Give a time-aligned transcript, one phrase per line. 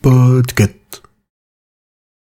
[0.00, 1.02] Podcast.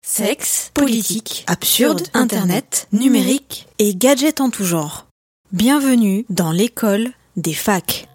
[0.06, 5.06] Sexe, politique, absurde, internet, numérique et gadgets en tout genre.
[5.52, 8.08] Bienvenue dans l'école des facs.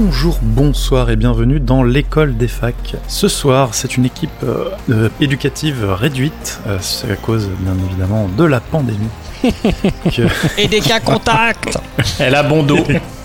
[0.00, 2.94] Bonjour, bonsoir et bienvenue dans l'école des facs.
[3.08, 8.28] Ce soir, c'est une équipe euh, euh, éducative réduite, euh, c'est à cause bien évidemment
[8.28, 9.08] de la pandémie.
[9.42, 11.78] que- Et des cas contacts
[12.20, 12.78] Elle a bon dos.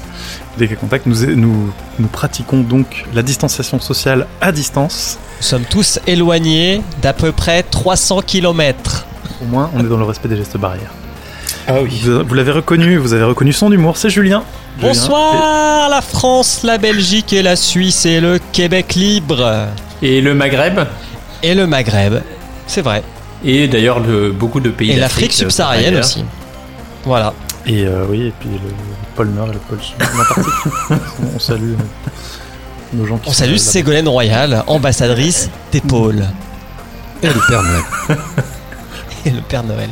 [0.57, 5.19] des cas contacts, nous, nous, nous pratiquons donc la distanciation sociale à distance.
[5.41, 9.05] Nous sommes tous éloignés d'à peu près 300 km.
[9.43, 10.91] Au moins, on est dans le respect des gestes barrières.
[11.67, 12.01] Ah oui.
[12.03, 14.43] Vous, vous l'avez reconnu, vous avez reconnu son humour, c'est Julien.
[14.77, 14.89] Julien.
[14.89, 19.67] Bonsoir la France, la Belgique et la Suisse et le Québec libre.
[20.01, 20.79] Et le Maghreb.
[21.43, 22.21] Et le Maghreb,
[22.67, 23.03] c'est vrai.
[23.45, 26.05] Et d'ailleurs le- beaucoup de pays Et d'Afrique, l'Afrique subsaharienne euh, ailleurs.
[26.05, 26.25] aussi.
[27.05, 27.33] Voilà.
[27.65, 29.95] Et, euh, oui, et puis le, le pôle Nord et le pôle Sud,
[31.35, 32.09] on salue euh,
[32.93, 33.57] nos gens qui On sont salue.
[33.57, 36.25] Ségolène Royal, ambassadrice des pôles.
[37.21, 37.83] Et le Père Noël.
[39.25, 39.89] Et le Père Noël.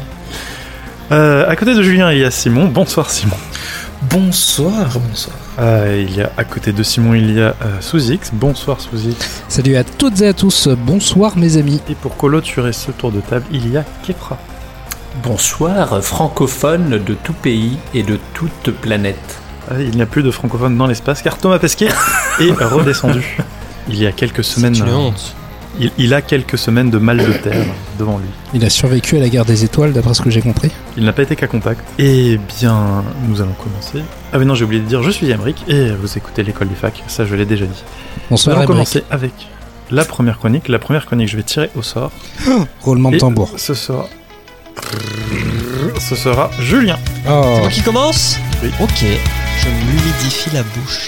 [1.12, 2.66] Euh, à côté de Julien, il y a Simon.
[2.67, 3.36] Bonsoir Simon.
[4.04, 5.36] Bonsoir, bonsoir.
[5.59, 7.80] Euh, il y a à côté de Simon, il y a euh.
[8.34, 9.44] Bonsoir Sous-X.
[9.50, 11.81] Salut à toutes et à tous, bonsoir mes amis.
[11.90, 14.38] Et pour clôturer ce tour de table, il y a Kefra.
[15.22, 19.40] Bonsoir, francophone de tout pays et de toute planète.
[19.70, 21.90] Ah, il n'y a plus de francophones dans l'espace car Thomas Pesquet
[22.40, 23.38] est redescendu.
[23.90, 25.36] Il y a quelques C'est semaines, une euh, honte.
[25.80, 27.66] Il, il a quelques semaines de mal de terre
[27.97, 28.27] devant lui.
[28.53, 30.69] Il a survécu à la guerre des étoiles d'après ce que j'ai compris.
[30.97, 31.81] Il n'a pas été qu'à contact.
[31.97, 34.01] Eh bien, nous allons commencer.
[34.34, 36.75] Ah oui non, j'ai oublié de dire, je suis Emric et vous écoutez l'école des
[36.75, 37.03] facs.
[37.07, 37.72] Ça, je l'ai déjà dit.
[38.18, 38.75] Nous Bonsoir allons Emmerich.
[38.91, 39.34] commencer avec
[39.91, 40.68] la première chronique.
[40.68, 42.12] La première chronique, je vais tirer au sort.
[42.81, 43.51] Roulement de Et tambour.
[43.57, 44.07] Ce sera.
[46.00, 46.97] Ce sera Julien.
[47.29, 48.38] Oh, C'est moi qui commence?
[48.63, 48.69] Oui.
[48.81, 51.07] Ok, je m'humidifie la bouche.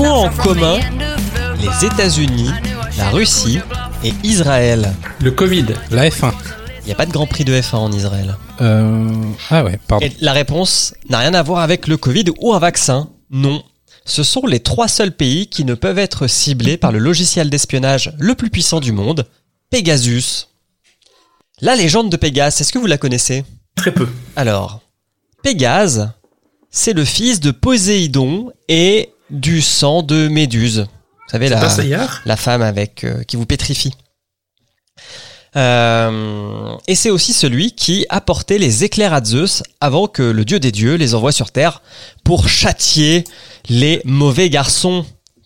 [0.00, 0.78] Qu'ont en commun
[1.60, 2.48] les États-Unis,
[2.96, 3.58] la Russie
[4.02, 5.66] et Israël Le Covid.
[5.90, 6.32] la F1.
[6.80, 8.34] Il n'y a pas de Grand Prix de F1 en Israël.
[8.62, 9.12] Euh...
[9.50, 10.06] Ah ouais, pardon.
[10.06, 13.10] Et la réponse n'a rien à voir avec le Covid ou un vaccin.
[13.28, 13.62] Non.
[14.06, 18.14] Ce sont les trois seuls pays qui ne peuvent être ciblés par le logiciel d'espionnage
[18.18, 19.26] le plus puissant du monde,
[19.68, 20.48] Pegasus.
[21.60, 23.44] La légende de Pégase, est-ce que vous la connaissez?
[23.76, 24.08] Très peu.
[24.34, 24.80] Alors,
[25.42, 26.10] Pégase,
[26.70, 30.80] c'est le fils de Poséidon et du sang de Méduse.
[30.80, 33.92] Vous savez, la, femme avec euh, qui vous pétrifie.
[35.56, 40.60] Euh, et c'est aussi celui qui apportait les éclairs à Zeus avant que le dieu
[40.60, 41.82] des dieux les envoie sur Terre
[42.24, 43.24] pour châtier
[43.68, 45.04] les mauvais garçons.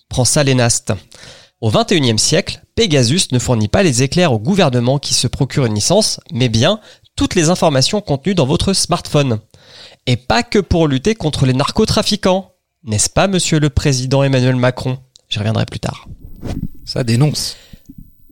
[0.09, 0.93] Prends ça les nastes.
[1.61, 5.75] Au XXIe siècle, Pegasus ne fournit pas les éclairs au gouvernement qui se procure une
[5.75, 6.81] licence, mais bien
[7.17, 9.39] toutes les informations contenues dans votre smartphone.
[10.07, 12.54] Et pas que pour lutter contre les narcotrafiquants.
[12.85, 14.99] N'est-ce pas, monsieur le président Emmanuel Macron?
[15.31, 16.07] J'y reviendrai plus tard.
[16.85, 17.57] Ça dénonce.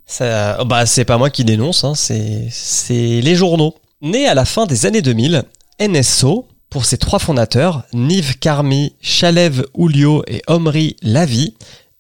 [0.05, 3.75] Ça, oh bah, c'est pas moi qui dénonce, hein, c'est, c'est les journaux.
[4.03, 5.45] Né à la fin des années 2000,
[5.81, 11.55] NSO, pour ses trois fondateurs, Niv Karmi, Shalev Oulio et Omri Lavi,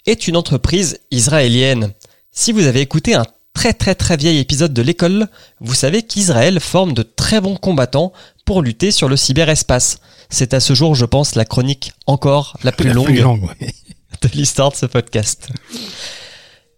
[0.04, 1.92] est une entreprise israélienne.
[2.32, 3.24] Si vous avez écouté un
[3.54, 5.28] très très très vieil épisode de l'école,
[5.60, 8.12] vous savez qu'Israël forme de très bons combattants
[8.44, 9.98] pour lutter sur le cyberespace.
[10.32, 13.74] C'est à ce jour, je pense, la chronique encore la plus La longue ouais.
[14.22, 15.48] de l'histoire de ce podcast.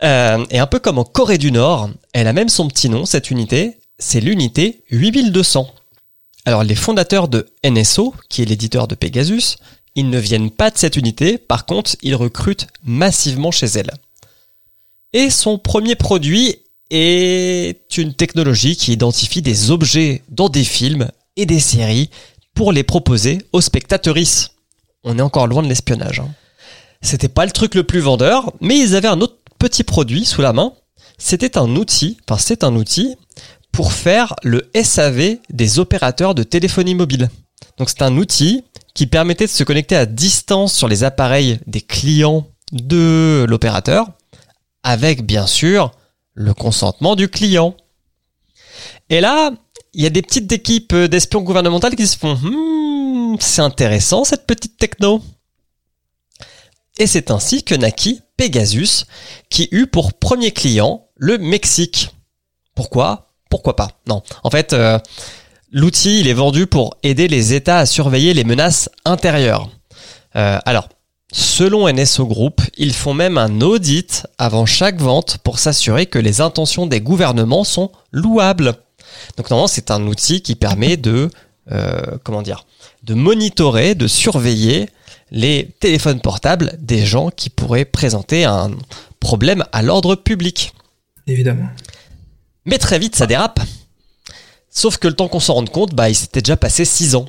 [0.03, 3.05] Euh, et un peu comme en Corée du Nord, elle a même son petit nom,
[3.05, 5.73] cette unité, c'est l'unité 8200.
[6.47, 9.57] Alors les fondateurs de NSO, qui est l'éditeur de Pegasus,
[9.95, 13.93] ils ne viennent pas de cette unité, par contre ils recrutent massivement chez elle.
[15.13, 16.57] Et son premier produit
[16.91, 22.11] est une technologie qui identifie des objets dans des films et des séries
[22.55, 24.55] pour les proposer aux spectateuristes.
[25.03, 26.21] On est encore loin de l'espionnage.
[26.21, 26.31] hein.
[27.03, 30.41] C'était pas le truc le plus vendeur, mais ils avaient un autre petit produit sous
[30.41, 30.73] la main.
[31.19, 33.15] C'était un outil, enfin c'est un outil
[33.73, 37.29] pour faire le SAV des opérateurs de téléphonie mobile.
[37.79, 38.65] Donc c'est un outil
[38.95, 44.07] qui permettait de se connecter à distance sur les appareils des clients de l'opérateur
[44.83, 45.91] avec bien sûr
[46.35, 47.75] le consentement du client.
[49.11, 49.51] Et là,
[49.95, 54.47] il y a des petites équipes d'espions gouvernementales qui se font Hmm, c'est intéressant cette
[54.47, 55.23] petite techno.
[56.99, 59.07] Et c'est ainsi que naquit Pegasus,
[59.51, 62.11] qui eut pour premier client le Mexique.
[62.75, 63.33] Pourquoi?
[63.51, 63.91] Pourquoi pas?
[64.09, 64.23] Non.
[64.43, 64.99] En fait, euh,
[65.71, 69.71] l'outil, il est vendu pour aider les États à surveiller les menaces intérieures.
[70.37, 70.89] Euh, alors,
[71.33, 76.41] selon NSO Group, ils font même un audit avant chaque vente pour s'assurer que les
[76.41, 78.75] intentions des gouvernements sont louables.
[79.37, 81.31] Donc normalement, c'est un outil qui permet de,
[81.73, 82.67] euh, comment dire,
[83.03, 84.89] de monitorer, de surveiller
[85.31, 88.71] les téléphones portables des gens qui pourraient présenter un
[89.21, 90.73] problème à l'ordre public.
[91.27, 91.69] Évidemment.
[92.65, 93.61] Mais très vite, ça dérape.
[94.71, 97.27] Sauf que le temps qu'on s'en rende compte, bah, il s'était déjà passé 6 ans.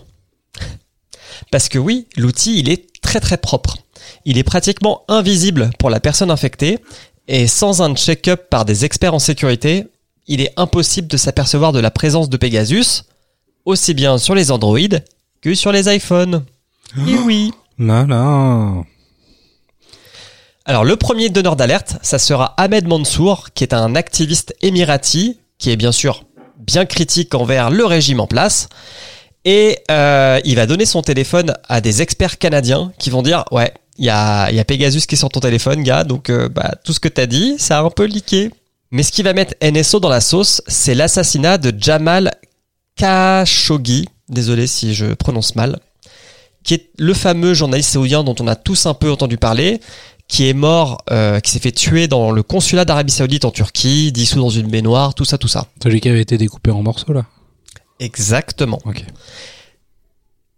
[1.52, 3.78] Parce que oui, l'outil, il est très très propre.
[4.26, 6.80] Il est pratiquement invisible pour la personne infectée
[7.28, 9.88] et sans un check-up par des experts en sécurité,
[10.28, 13.04] il est impossible de s'apercevoir de la présence de Pegasus,
[13.66, 14.80] aussi bien sur les Android
[15.42, 16.46] que sur les iPhones.
[17.08, 17.52] Et oui.
[17.78, 18.84] Là, là.
[20.66, 25.70] Alors le premier donneur d'alerte, ça sera Ahmed Mansour, qui est un activiste émirati, qui
[25.70, 26.24] est bien sûr
[26.58, 28.68] bien critique envers le régime en place.
[29.44, 33.72] Et euh, il va donner son téléphone à des experts canadiens qui vont dire ouais,
[34.00, 36.50] il y a, il y a Pegasus qui est sur ton téléphone, gars, donc euh,
[36.50, 38.50] bah, tout ce que t'as dit, ça a un peu leaké.
[38.96, 42.32] Mais ce qui va mettre NSO dans la sauce, c'est l'assassinat de Jamal
[42.96, 45.82] Khashoggi, désolé si je prononce mal,
[46.64, 49.82] qui est le fameux journaliste saoudien dont on a tous un peu entendu parler,
[50.30, 54.14] qui est mort, euh, qui s'est fait tuer dans le consulat d'Arabie Saoudite en Turquie,
[54.14, 55.68] dissous dans une baignoire, tout ça, tout ça.
[55.84, 57.26] Celui qui avait été découpé en morceaux, là
[58.00, 58.80] Exactement.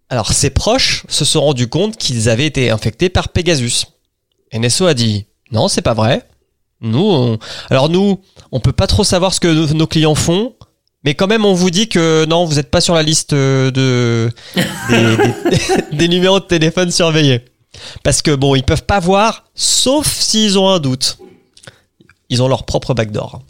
[0.09, 3.87] Alors ses proches se sont rendus compte qu'ils avaient été infectés par Pegasus.
[4.53, 6.23] NSO a dit non, c'est pas vrai.
[6.81, 7.37] Nous, on-
[7.69, 8.19] alors nous,
[8.51, 10.53] on peut pas trop savoir ce que nos- clients font,
[11.03, 13.71] mais quand même on vous dit que non, vous n'êtes pas sur la liste euh,
[13.71, 14.29] de
[14.89, 15.17] des,
[15.57, 17.41] des- des numéros de téléphone surveillés.
[18.03, 21.17] Parce que bon, ils peuvent pas voir, sauf s'ils ont un doute.
[22.29, 23.41] Ils ont leur propre backdoor.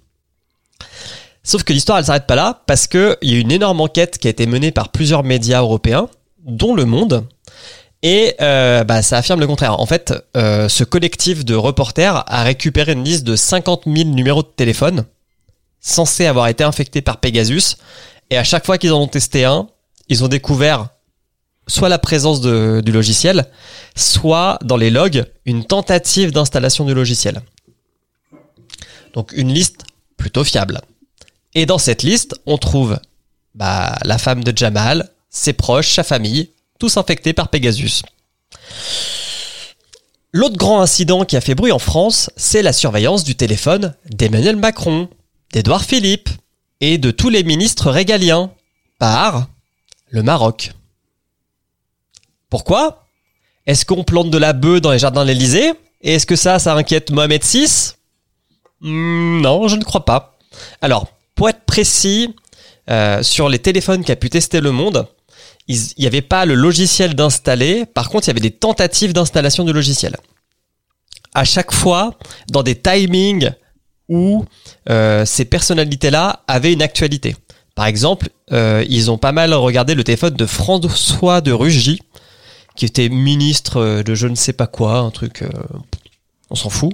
[1.43, 4.17] Sauf que l'histoire elle s'arrête pas là parce que il y a une énorme enquête
[4.17, 6.09] qui a été menée par plusieurs médias européens,
[6.45, 7.25] dont Le Monde,
[8.03, 9.79] et euh, bah, ça affirme le contraire.
[9.79, 14.43] En fait, euh, ce collectif de reporters a récupéré une liste de 50 000 numéros
[14.43, 15.05] de téléphone
[15.79, 17.77] censés avoir été infectés par Pegasus,
[18.29, 19.67] et à chaque fois qu'ils en ont testé un,
[20.09, 20.89] ils ont découvert
[21.67, 23.45] soit la présence de- du logiciel,
[23.95, 27.41] soit dans les logs une tentative d'installation du logiciel.
[29.13, 29.83] Donc une liste
[30.17, 30.81] plutôt fiable.
[31.55, 32.99] Et dans cette liste, on trouve
[33.55, 38.03] bah, la femme de Jamal, ses proches, sa famille, tous infectés par Pegasus.
[40.31, 44.55] L'autre grand incident qui a fait bruit en France, c'est la surveillance du téléphone d'Emmanuel
[44.55, 45.09] Macron,
[45.53, 46.29] d'Édouard Philippe
[46.81, 48.51] et de tous les ministres régaliens
[48.99, 49.47] par
[50.09, 50.73] le Maroc.
[52.49, 53.05] Pourquoi?
[53.65, 56.59] Est-ce qu'on plante de la bœuf dans les jardins de l'Elysée Et est-ce que ça,
[56.59, 57.93] ça inquiète Mohamed VI
[58.81, 60.37] Hmm, Non, je ne crois pas.
[60.81, 62.35] Alors, pour être précis,
[62.89, 65.07] euh, sur les téléphones qu'a pu tester le monde,
[65.67, 69.63] il n'y avait pas le logiciel d'installer, par contre il y avait des tentatives d'installation
[69.63, 70.15] du logiciel.
[71.33, 72.17] À chaque fois,
[72.49, 73.51] dans des timings
[74.09, 74.45] où
[74.89, 77.35] euh, ces personnalités-là avaient une actualité.
[77.75, 82.01] Par exemple, euh, ils ont pas mal regardé le téléphone de François de Rugy,
[82.75, 85.49] qui était ministre de je ne sais pas quoi, un truc, euh,
[86.49, 86.93] on s'en fout.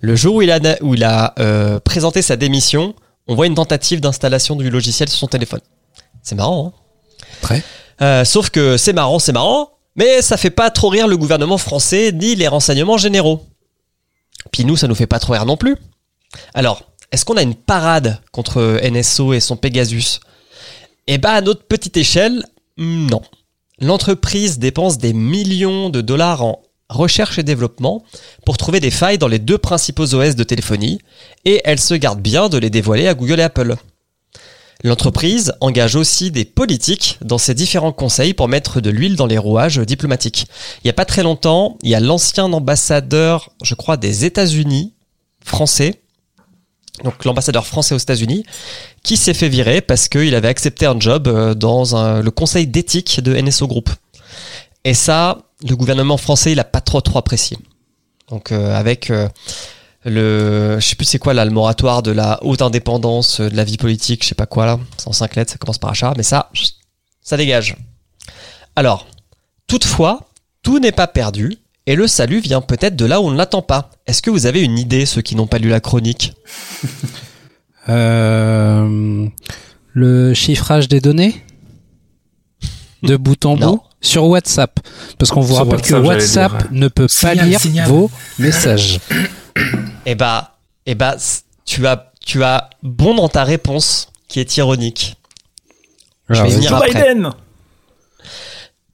[0.00, 2.94] Le jour où il a, où il a euh, présenté sa démission,
[3.26, 5.60] on voit une tentative d'installation du logiciel sur son téléphone.
[6.22, 6.72] C'est marrant, hein?
[7.40, 7.62] Très.
[8.00, 11.58] Euh, sauf que c'est marrant, c'est marrant, mais ça fait pas trop rire le gouvernement
[11.58, 13.46] français ni les renseignements généraux.
[14.52, 15.76] Puis nous, ça nous fait pas trop rire non plus.
[16.54, 20.20] Alors, est-ce qu'on a une parade contre NSO et son Pegasus?
[21.06, 22.44] Eh ben, à notre petite échelle,
[22.76, 23.22] non.
[23.80, 28.02] L'entreprise dépense des millions de dollars en recherche et développement
[28.44, 31.00] pour trouver des failles dans les deux principaux OS de téléphonie,
[31.44, 33.76] et elle se garde bien de les dévoiler à Google et Apple.
[34.84, 39.38] L'entreprise engage aussi des politiques dans ses différents conseils pour mettre de l'huile dans les
[39.38, 40.46] rouages diplomatiques.
[40.78, 44.92] Il n'y a pas très longtemps, il y a l'ancien ambassadeur, je crois, des États-Unis,
[45.44, 46.00] français,
[47.02, 48.44] donc l'ambassadeur français aux États-Unis,
[49.02, 53.20] qui s'est fait virer parce qu'il avait accepté un job euh, dans le conseil d'éthique
[53.20, 53.90] de NSO Group.
[54.84, 57.58] Et ça, le gouvernement français, il a pas trop trop apprécié.
[58.30, 59.28] Donc euh, avec euh,
[60.08, 63.56] le, je sais plus c'est quoi là, le moratoire de la haute indépendance euh, de
[63.56, 65.90] la vie politique, je sais pas quoi là, c'est en cinq lettres, ça commence par
[65.90, 66.50] achat, mais ça,
[67.22, 67.76] ça dégage.
[68.76, 69.06] Alors,
[69.66, 70.28] toutefois,
[70.62, 73.62] tout n'est pas perdu et le salut vient peut-être de là où on ne l'attend
[73.62, 73.90] pas.
[74.06, 76.34] Est-ce que vous avez une idée, ceux qui n'ont pas lu la chronique?
[77.90, 79.26] Euh,
[79.94, 81.42] le chiffrage des données?
[83.02, 83.82] De bout en bout?
[84.02, 84.78] Sur WhatsApp.
[85.18, 87.88] Parce qu'on vous Sur rappelle que WhatsApp, ne peut pas Signal, lire signal.
[87.88, 89.00] vos messages.
[90.06, 91.16] Eh bah, eh bah,
[91.64, 95.16] tu as, tu as bon dans ta réponse, qui est ironique.
[96.28, 96.92] Je vais Alors, venir après.
[96.92, 97.30] Biden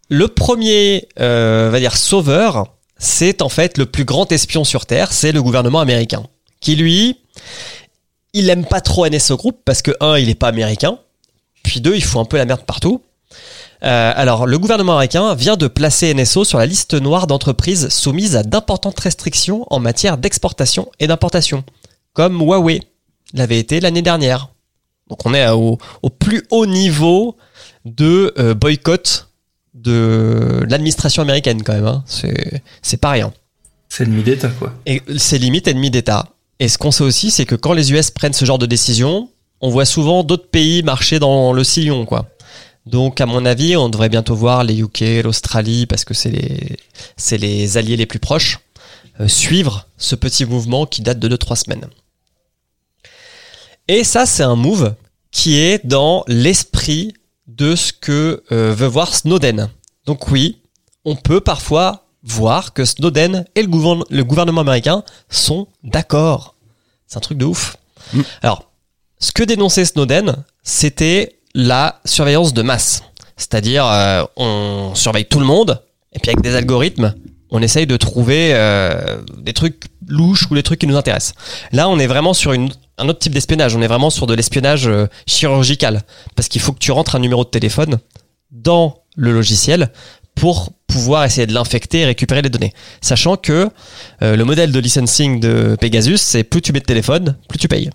[0.09, 2.66] Le premier, euh, va dire sauveur,
[2.99, 6.25] c'est en fait le plus grand espion sur Terre, c'est le gouvernement américain,
[6.61, 7.18] qui lui,
[8.33, 10.99] il aime pas trop NSO Group parce que un, il est pas américain,
[11.62, 13.02] puis deux, il fout un peu la merde partout.
[13.85, 18.35] Euh, alors, le gouvernement américain vient de placer NSO sur la liste noire d'entreprises soumises
[18.35, 21.64] à d'importantes restrictions en matière d'exportation et d'importation,
[22.14, 22.81] comme Huawei
[23.35, 24.49] l'avait été l'année dernière.
[25.09, 27.37] Donc, on est au, au plus haut niveau
[27.85, 29.29] de euh, boycott
[29.75, 31.87] de l'administration américaine quand même.
[31.87, 32.05] Hein.
[32.07, 33.33] C'est pas rien.
[33.91, 34.73] C'est l'ennemi d'État, quoi.
[34.87, 36.29] Et c'est limite ennemi d'État.
[36.59, 39.29] Et ce qu'on sait aussi, c'est que quand les US prennent ce genre de décision,
[39.61, 42.26] on voit souvent d'autres pays marcher dans le sillon, quoi.
[42.87, 46.76] Donc, à mon avis, on devrait bientôt voir les UK, l'Australie, parce que c'est les,
[47.17, 48.61] c'est les alliés les plus proches,
[49.21, 51.87] euh, suivre ce petit mouvement qui date de 2-3 semaines.
[53.88, 54.95] Et ça, c'est un move
[55.31, 57.14] qui est dans l'esprit
[57.47, 59.69] de ce que euh, veut voir Snowden.
[60.07, 60.59] Donc oui,
[61.05, 63.69] on peut parfois voir que Snowden et le,
[64.14, 66.55] le gouvernement américain sont d'accord.
[67.07, 67.76] C'est un truc de ouf.
[68.12, 68.21] Mm.
[68.43, 68.71] Alors,
[69.19, 73.02] ce que dénonçait Snowden, c'était la surveillance de masse.
[73.37, 75.82] C'est-à-dire, euh, on surveille tout le monde,
[76.12, 77.14] et puis avec des algorithmes,
[77.50, 81.34] on essaye de trouver euh, des trucs louches ou des trucs qui nous intéressent.
[81.73, 83.76] Là, on est vraiment sur une, un autre type d'espionnage.
[83.76, 86.02] On est vraiment sur de l'espionnage euh, chirurgical.
[86.34, 87.99] Parce qu'il faut que tu rentres un numéro de téléphone
[88.50, 89.92] dans le logiciel
[90.34, 92.73] pour pouvoir essayer de l'infecter et récupérer les données.
[93.00, 93.68] Sachant que
[94.23, 97.68] euh, le modèle de licensing de Pegasus, c'est plus tu mets de téléphone, plus tu
[97.68, 97.90] payes.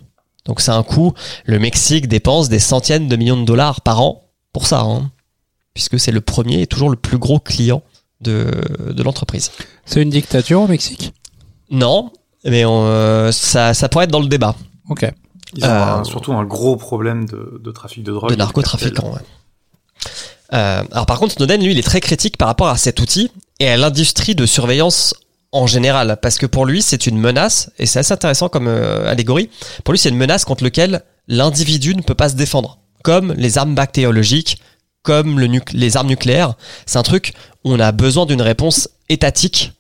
[0.46, 1.14] Donc c'est un coût.
[1.46, 5.12] Le Mexique dépense des centaines de millions de dollars par an pour ça, hein,
[5.74, 7.84] puisque c'est le premier et toujours le plus gros client
[8.22, 8.50] de,
[8.92, 9.52] de l'entreprise.
[9.86, 11.14] C'est une dictature au Mexique?
[11.72, 12.12] Non,
[12.46, 14.56] mais on, euh, ça, ça pourrait être dans le débat
[14.90, 15.06] Ok.
[15.56, 18.30] Ils ont Euh, un- surtout un gros problème de, de trafic de drogue.
[18.32, 19.12] de narcotrafiquants.
[19.14, 19.22] ouais.
[20.54, 23.30] Euh, alors par contre, Snowden, lui, il est très critique par rapport à cet outil
[23.60, 25.14] et à l'industrie de surveillance
[25.52, 29.10] en général, parce que pour lui, c'est une menace, et c'est assez intéressant comme euh,
[29.10, 29.50] allégorie,
[29.84, 33.58] pour lui, c'est une menace contre laquelle l'individu ne peut pas se défendre, comme les
[33.58, 34.62] armes bactériologiques,
[35.02, 36.54] comme les armes nucléaires.
[36.86, 39.74] C'est un truc on a besoin d'une réponse étatique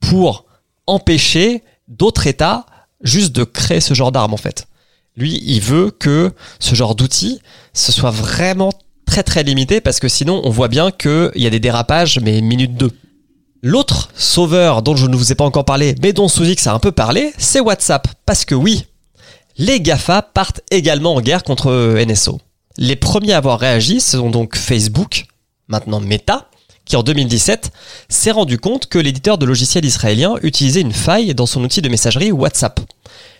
[0.00, 0.44] pour
[0.86, 2.66] empêcher d'autres États
[3.02, 4.66] juste de créer ce genre d'armes, en fait.
[5.16, 7.40] Lui, il veut que ce genre d'outil,
[7.72, 8.72] ce soit vraiment
[9.06, 12.40] très très limité parce que sinon on voit bien qu'il y a des dérapages mais
[12.40, 12.90] minute 2.
[13.64, 16.80] L'autre sauveur dont je ne vous ai pas encore parlé mais dont Sous-X a un
[16.80, 18.08] peu parlé, c'est WhatsApp.
[18.26, 18.86] Parce que oui,
[19.56, 22.40] les GAFA partent également en guerre contre euh, NSO.
[22.76, 25.26] Les premiers à avoir réagi ce sont donc Facebook,
[25.68, 26.48] maintenant Meta,
[26.84, 27.70] qui en 2017
[28.08, 31.88] s'est rendu compte que l'éditeur de logiciels israélien utilisait une faille dans son outil de
[31.88, 32.80] messagerie WhatsApp.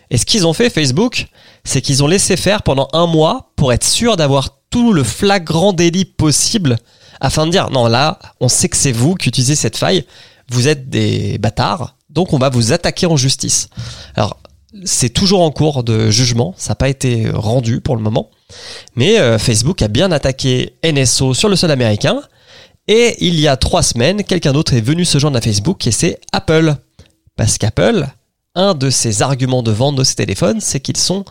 [0.09, 1.27] Et ce qu'ils ont fait, Facebook,
[1.65, 5.73] c'est qu'ils ont laissé faire pendant un mois pour être sûr d'avoir tout le flagrant
[5.73, 6.77] délit possible
[7.21, 10.05] afin de dire non là, on sait que c'est vous qui utilisez cette faille,
[10.49, 13.69] vous êtes des bâtards, donc on va vous attaquer en justice.
[14.15, 14.39] Alors
[14.85, 18.29] c'est toujours en cours de jugement, ça n'a pas été rendu pour le moment,
[18.95, 22.21] mais euh, Facebook a bien attaqué NSO sur le sol américain.
[22.87, 25.91] Et il y a trois semaines, quelqu'un d'autre est venu se joindre à Facebook et
[25.91, 26.75] c'est Apple.
[27.37, 28.05] Parce qu'Apple,
[28.55, 31.25] un de ses arguments de vente de ses téléphones, c'est qu'ils sont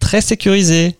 [0.00, 0.98] très sécurisés.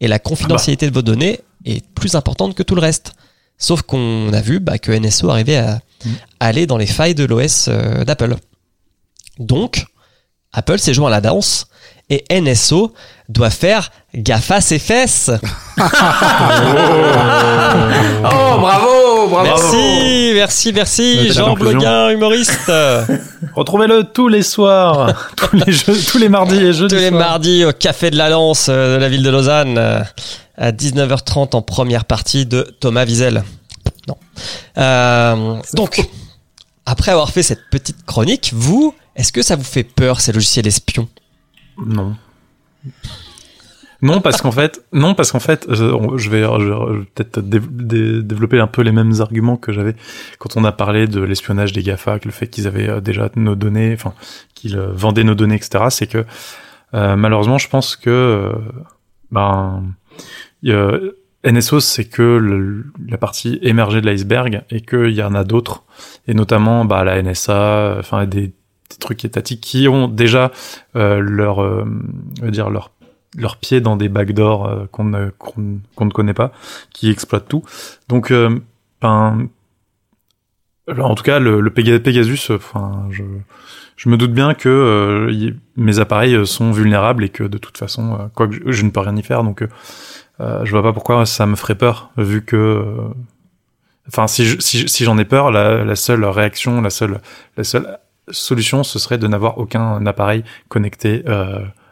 [0.00, 3.12] Et la confidentialité de vos données est plus importante que tout le reste.
[3.58, 5.80] Sauf qu'on a vu bah, que NSO arrivait à
[6.40, 8.36] aller dans les failles de l'OS euh, d'Apple.
[9.38, 9.86] Donc,
[10.52, 11.68] Apple s'est joint à la danse
[12.10, 12.94] et NSO
[13.28, 15.30] doit faire gaffe à ses fesses.
[18.24, 19.42] Oh, bravo, bravo.
[19.44, 21.54] Merci, merci, merci, Jean.
[21.54, 22.70] Bloguin, humoriste.
[23.54, 26.94] Retrouvez-le tous les soirs, tous les, jeux- tous les mardis et jeudis.
[26.94, 30.00] Tous les mardis au Café de la Lance euh, de la ville de Lausanne euh,
[30.56, 33.44] à 19h30 en première partie de Thomas Wiesel.
[34.08, 34.16] Non.
[34.78, 36.04] Euh, donc,
[36.86, 40.66] après avoir fait cette petite chronique, vous, est-ce que ça vous fait peur ces logiciels
[40.66, 41.08] espions?
[41.84, 42.14] Non.
[44.02, 46.42] Non, parce qu'en fait, non, parce qu'en fait, je, vais,
[47.14, 49.94] peut-être dé- dé- développer un peu les mêmes arguments que j'avais
[50.38, 53.30] quand on a parlé de l'espionnage des GAFA, que le fait qu'ils avaient euh, déjà
[53.36, 54.12] nos données, enfin,
[54.54, 55.84] qu'ils euh, vendaient nos données, etc.
[55.90, 56.24] C'est que,
[56.94, 58.52] euh, malheureusement, je pense que,
[59.30, 59.82] ben,
[61.44, 65.84] NSO, c'est que la partie émergée de l'iceberg et qu'il y en a d'autres,
[66.28, 68.52] et notamment bah, la NSA, enfin des,
[69.00, 70.52] trucs étatiques qui ont déjà
[70.94, 71.84] euh, leur,
[72.42, 72.92] dire leur
[73.36, 76.52] leur pied dans des backdoors euh, qu'on ne qu'on ne connaît pas,
[76.90, 77.62] qui exploitent tout.
[78.08, 78.58] Donc, euh,
[79.00, 79.48] ben,
[80.98, 83.22] en tout cas, le, le Pega- Pegasus, euh, enfin, je
[83.96, 88.30] je me doute bien que euh, mes appareils sont vulnérables et que de toute façon,
[88.34, 89.42] quoi que je, ne peux rien y faire.
[89.42, 89.66] Donc,
[90.38, 92.84] je vois pas pourquoi ça me ferait peur, vu que,
[94.08, 97.20] enfin, si je- si, si j'en ai peur, la, seule réaction, la seule
[97.56, 97.98] la seule
[98.30, 101.24] solution, ce serait de n'avoir aucun appareil connecté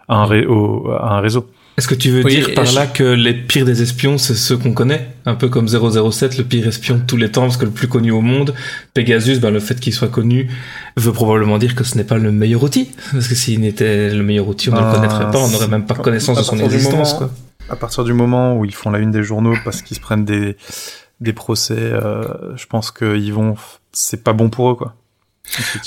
[0.08, 1.48] à un, ré- au- à un réseau.
[1.76, 4.34] Est-ce que tu veux Oui, dire par je- là que les pires des espions, c'est
[4.34, 5.08] ceux qu'on connaît?
[5.26, 7.88] Un peu comme 007, le pire espion de tous les temps, parce que le plus
[7.88, 8.54] connu au monde.
[8.94, 10.48] Pegasus, ben, le fait qu'il soit connu
[10.96, 12.90] veut probablement dire que ce n'est pas le meilleur outil.
[13.12, 15.66] Parce que s'il n'était le meilleur outil, on ne Ah, le connaîtrait pas, on n'aurait
[15.66, 17.14] même pas connaissance de son existence.
[17.14, 17.30] moment- Quoi.
[17.70, 20.24] À partir du moment où ils font la une des journaux parce qu'ils se prennent
[20.24, 20.56] des
[21.20, 22.22] des procès, euh,
[22.56, 23.54] je pense qu'ils vont,
[23.92, 24.94] c'est pas bon pour eux, quoi.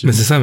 [0.04, 0.40] Mais c'est ça,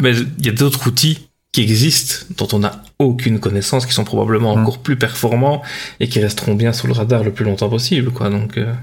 [0.00, 4.04] mais il y a d'autres outils qui existent, dont on n'a aucune connaissance, qui sont
[4.04, 4.60] probablement Mm.
[4.60, 5.62] encore plus performants
[6.00, 8.10] et qui resteront bien sous le radar le plus longtemps possible.
[8.10, 8.28] Quoi.
[8.28, 8.74] Donc, euh,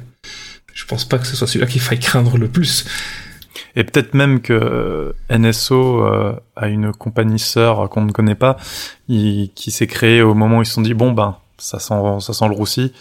[0.74, 2.86] je pense pas que ce soit celui-là qu'il faille craindre le plus.
[3.76, 8.58] Et peut-être même que euh, NSO euh, a une compagnie sœur qu'on ne connaît pas,
[9.08, 11.94] il- qui s'est créée au moment où ils se sont dit bon ben ça sent
[12.22, 12.92] ça sent le roussi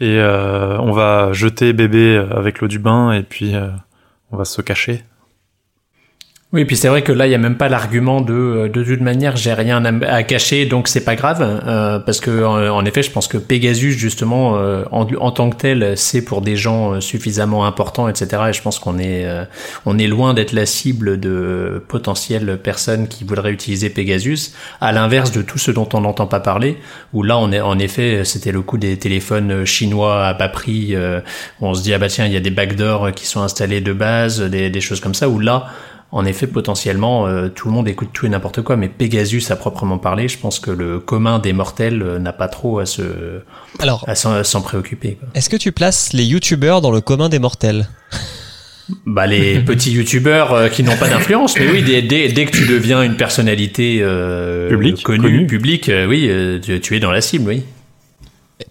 [0.00, 3.68] et euh, on va jeter bébé avec l'eau du bain et puis euh,
[4.30, 5.02] on va se cacher.
[6.50, 8.82] Oui, puis c'est vrai que là, il y a même pas l'argument de euh, de
[8.82, 13.02] toute manière, j'ai rien à, cacher, donc c'est pas grave, euh, parce que en, effet,
[13.02, 16.94] je pense que Pegasus justement, euh, en, en tant que tel, c'est pour des gens
[16.94, 18.44] euh, suffisamment importants, etc.
[18.48, 19.44] Et je pense qu'on est euh,
[19.84, 25.32] on est loin d'être la cible de potentielles personnes qui voudraient utiliser Pegasus, à l'inverse
[25.32, 26.78] de tout ce dont on n'entend pas parler,
[27.12, 30.94] où là, on est en effet, c'était le coup des téléphones chinois à bas prix.
[30.94, 31.20] euh,
[31.60, 33.92] on se dit ah bah tiens, il y a des backdoors qui sont installés de
[33.92, 35.66] base, des, des choses comme ça, où là
[36.10, 39.56] en effet, potentiellement, euh, tout le monde écoute tout et n'importe quoi, mais Pegasus à
[39.56, 43.42] proprement parler, je pense que le commun des mortels euh, n'a pas trop à se
[43.78, 45.18] Alors, à s'en à s'en préoccuper.
[45.20, 45.28] Quoi.
[45.34, 47.88] est-ce que tu places les youtubeurs dans le commun des mortels?
[49.06, 52.56] Bah les petits youtubeurs euh, qui n'ont pas d'influence, mais oui, dès, dès, dès que
[52.56, 55.46] tu deviens une personnalité euh, Publique, connue, connue.
[55.46, 57.64] publique, euh, oui, euh, tu, tu es dans la cible, oui.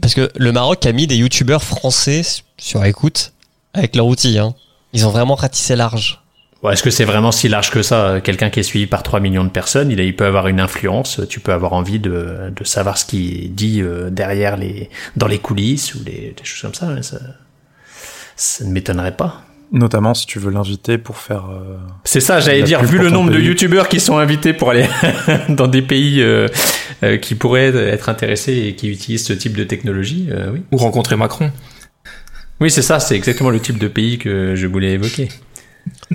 [0.02, 2.21] Parce que le Maroc a mis des youtubeurs français
[2.58, 3.34] sur écoute
[3.73, 4.38] avec leur outil.
[4.38, 4.54] Hein.
[4.93, 6.21] Ils ont vraiment ratissé large.
[6.63, 8.20] Ouais, Est-ce que c'est vraiment si large que ça?
[8.24, 10.60] Quelqu'un qui est suivi par 3 millions de personnes, il, a- il peut avoir une
[10.60, 15.28] influence, tu peux avoir envie de, de savoir ce qu'il dit euh, derrière les, dans
[15.28, 16.88] les coulisses ou les, des choses comme ça.
[16.93, 17.20] ouais, Ça,
[18.36, 19.43] ça ne m'étonnerait pas.
[19.72, 21.46] Notamment si tu veux l'inviter pour faire.
[21.52, 24.72] euh, C'est ça, j'allais La dire, vu le nombre de youtubeurs qui sont invités pour
[24.72, 24.88] aller
[25.50, 26.48] dans des pays euh,
[27.04, 30.62] euh, qui pourraient être intéressés et qui utilisent ce type de technologie, euh, oui.
[30.72, 31.52] Ou rencontrer Macron.
[32.62, 35.28] Oui, c'est ça, c'est exactement le type de pays que je voulais évoquer.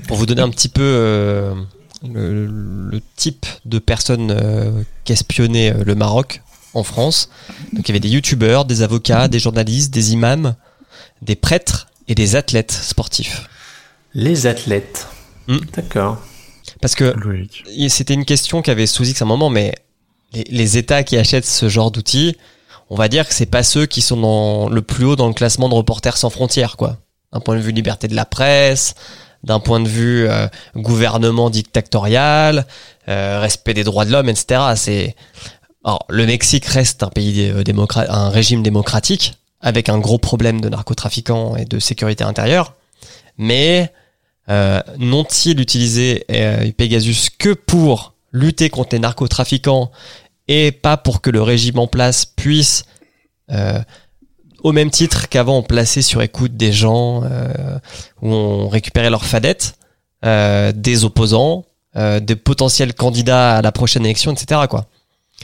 [0.06, 1.54] Pour vous donner un petit peu euh,
[2.02, 6.42] le, le type de personnes euh, qu'espionnait euh, le Maroc
[6.74, 7.28] en France.
[7.72, 10.54] Donc il y avait des youtubeurs, des avocats, des journalistes, des imams,
[11.20, 13.48] des prêtres et des athlètes sportifs.
[14.14, 15.06] Les athlètes.
[15.46, 15.58] Hmm.
[15.74, 16.22] D'accord.
[16.80, 17.14] Parce que
[17.88, 19.74] C'était une question qu'avait sous X à un moment, mais
[20.32, 22.36] les, les États qui achètent ce genre d'outils,
[22.90, 25.34] on va dire que c'est pas ceux qui sont dans le plus haut dans le
[25.34, 26.98] classement de Reporters sans frontières, quoi.
[27.32, 28.94] D'un point de vue liberté de la presse,
[29.44, 32.66] d'un point de vue euh, gouvernement dictatorial,
[33.08, 34.60] euh, respect des droits de l'homme, etc.
[34.76, 35.16] C'est
[35.84, 40.60] alors le Mexique reste un pays euh, démocra- un régime démocratique avec un gros problème
[40.60, 42.74] de narcotrafiquants et de sécurité intérieure,
[43.38, 43.92] mais
[44.48, 49.90] euh, n'ont-ils utilisé euh, Pegasus que pour lutter contre les narcotrafiquants
[50.48, 52.84] et pas pour que le régime en place puisse,
[53.50, 53.80] euh,
[54.62, 57.78] au même titre qu'avant, on plaçait sur écoute des gens euh,
[58.20, 59.74] où on récupérait leurs fadettes,
[60.24, 61.64] euh, des opposants,
[61.96, 64.62] euh, des potentiels candidats à la prochaine élection, etc.
[64.70, 64.86] Quoi.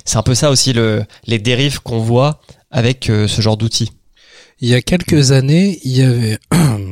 [0.05, 3.93] C'est un peu ça aussi le, les dérives qu'on voit avec euh, ce genre d'outils.
[4.61, 6.39] Il y a quelques années, il y avait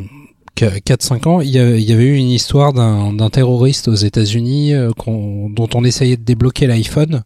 [0.56, 4.74] 4-5 ans, il y, avait, il y avait eu une histoire d'un terroriste aux États-Unis
[4.74, 7.22] euh, dont on essayait de débloquer l'iPhone.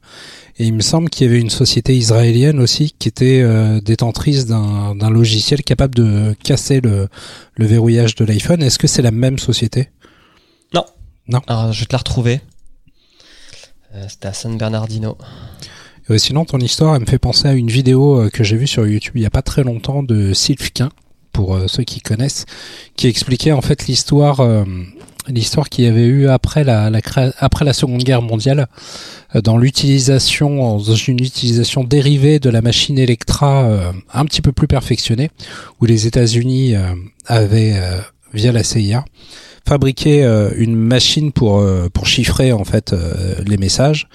[0.58, 4.46] Et il me semble qu'il y avait une société israélienne aussi qui était euh, détentrice
[4.46, 7.08] d'un logiciel capable de casser le,
[7.54, 8.62] le verrouillage de l'iPhone.
[8.62, 9.88] Est-ce que c'est la même société?
[11.46, 12.40] Alors, je vais te la retrouver.
[13.94, 15.16] Euh, C'était à San Bernardino.
[16.10, 18.66] Euh, Sinon, ton histoire, elle me fait penser à une vidéo euh, que j'ai vue
[18.66, 20.90] sur YouTube il y a pas très longtemps de Sylph Quint,
[21.32, 22.46] pour euh, ceux qui connaissent,
[22.96, 24.64] qui expliquait en fait l'histoire euh,
[25.28, 26.90] l'histoire qu'il y avait eu après la,
[27.72, 28.66] Seconde Guerre mondiale
[29.36, 34.66] euh, dans l'utilisation dans une utilisation dérivée de la machine Electra un petit peu plus
[34.66, 35.30] perfectionnée
[35.80, 36.74] où les États-Unis
[37.26, 37.80] avaient
[38.32, 39.04] via la CIA
[39.68, 40.24] fabriqué
[40.56, 41.62] une machine pour
[41.92, 42.94] pour chiffrer en fait
[43.46, 44.08] les messages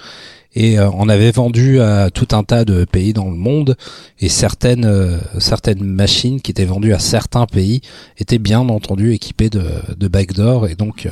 [0.56, 3.76] et euh, on avait vendu à tout un tas de pays dans le monde
[4.18, 7.82] et certaines euh, certaines machines qui étaient vendues à certains pays
[8.16, 9.64] étaient bien entendu équipées de,
[9.96, 11.10] de backdoor et donc euh,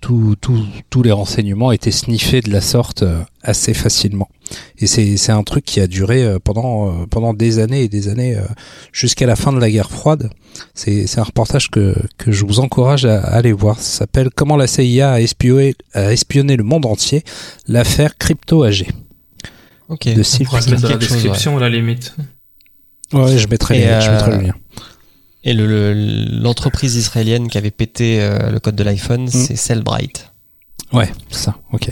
[0.00, 3.02] tous les renseignements étaient sniffés de la sorte
[3.42, 4.28] assez facilement.
[4.78, 7.88] Et c'est c'est un truc qui a duré euh, pendant euh, pendant des années et
[7.88, 8.42] des années euh,
[8.92, 10.30] jusqu'à la fin de la guerre froide.
[10.74, 13.78] C'est un reportage que que je vous encourage à, à aller voir.
[13.80, 17.24] Ça s'appelle Comment la CIA a espionné a espionné le monde entier,
[17.66, 18.86] l'affaire Crypto AG
[19.88, 20.06] Ok.
[20.14, 20.44] de On Sylvie.
[20.46, 22.14] pourra se mettre dans la chose, description à la limite.
[23.12, 24.54] Ouais, je mettrai, je mettrai le lien.
[25.44, 30.32] Et le- le- l'entreprise israélienne qui avait pété euh, le code de l'iPhone, c'est Cellbrite.
[30.92, 31.56] Ouais, c'est ça.
[31.72, 31.88] Ok.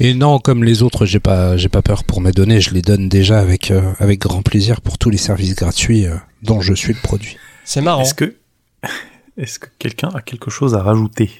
[0.00, 2.60] Et non, comme les autres, j'ai pas, j'ai pas peur pour mes données.
[2.60, 6.14] Je les donne déjà avec euh, avec grand plaisir pour tous les services gratuits euh,
[6.42, 7.36] dont je suis le produit.
[7.64, 8.02] C'est marrant.
[8.02, 8.36] Est-ce que,
[9.36, 11.30] est-ce que quelqu'un a quelque chose à rajouter?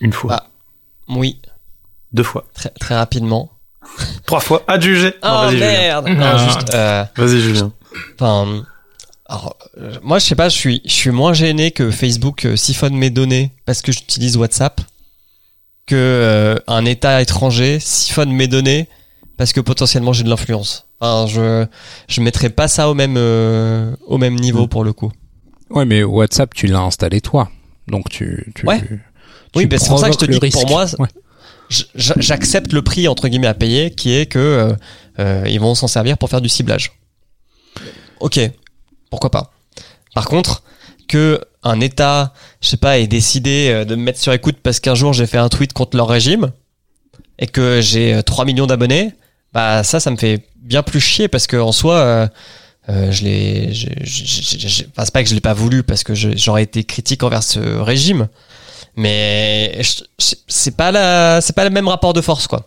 [0.00, 0.46] Une fois, Ah.
[1.08, 1.38] Oui,
[2.12, 3.52] deux fois, très, très rapidement.
[4.26, 5.08] trois fois, adjugé.
[5.08, 5.66] Non, Oh vas-y, Julien.
[5.70, 6.38] merde Non, Ah.
[6.48, 7.72] juste, euh, Vas-y, Julien.
[8.18, 8.64] Enfin,
[9.26, 12.56] alors, euh, moi, je sais pas, je suis, je suis moins gêné que Facebook euh,
[12.56, 14.80] siphonne mes données parce que j'utilise WhatsApp
[15.86, 18.88] que euh, un État étranger siphonne mes données
[19.36, 20.86] parce que potentiellement j'ai de l'influence.
[21.00, 21.66] Enfin, je,
[22.08, 24.68] je mettrais pas ça au même, euh, au même niveau Mm.
[24.68, 25.12] pour le coup.
[25.70, 27.50] Ouais, mais WhatsApp, tu l'as installé toi,
[27.88, 28.52] donc tu.
[28.54, 28.80] tu Ouais.
[28.80, 29.02] tu
[29.56, 31.08] Oui, ben, c'est pour ça que je te dis que pour moi, Ouais.
[31.96, 34.72] J'accepte le prix entre guillemets à payer qui est que euh,
[35.18, 36.92] euh, ils vont s'en servir pour faire du ciblage.
[38.20, 38.38] Ok,
[39.10, 39.50] pourquoi pas.
[40.14, 40.62] Par contre,
[41.08, 44.80] que un État, je sais pas, ait décidé euh, de me mettre sur écoute parce
[44.80, 46.52] qu'un jour j'ai fait un tweet contre leur régime
[47.38, 49.12] et que j'ai euh, 3 millions d'abonnés,
[49.52, 52.28] bah ça, ça me fait bien plus chier parce que en soi, euh,
[52.88, 53.72] euh, je l'ai,
[54.90, 57.58] enfin, c'est pas que je l'ai pas voulu parce que j'aurais été critique envers ce
[57.58, 58.28] régime,
[58.96, 59.80] mais
[60.18, 62.66] c'est pas la, c'est pas le même rapport de force quoi.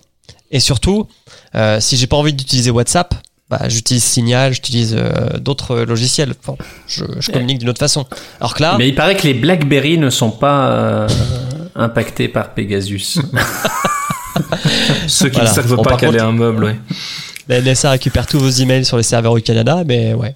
[0.49, 1.07] Et surtout,
[1.55, 3.13] euh, si j'ai pas envie d'utiliser WhatsApp,
[3.49, 6.33] bah, j'utilise Signal, j'utilise euh, d'autres logiciels.
[6.43, 6.57] Enfin,
[6.87, 8.05] je, je communique d'une autre façon.
[8.39, 11.07] Alors que là, Mais il paraît que les BlackBerry ne sont pas euh,
[11.75, 13.19] impactés par Pegasus.
[15.07, 15.49] Ceux qui Voilà.
[15.49, 16.79] ne savent Bon, pas caler contre- un meuble, ouais.
[17.47, 20.35] la NSA récupère tous vos emails sur les serveurs au Canada, mais ouais.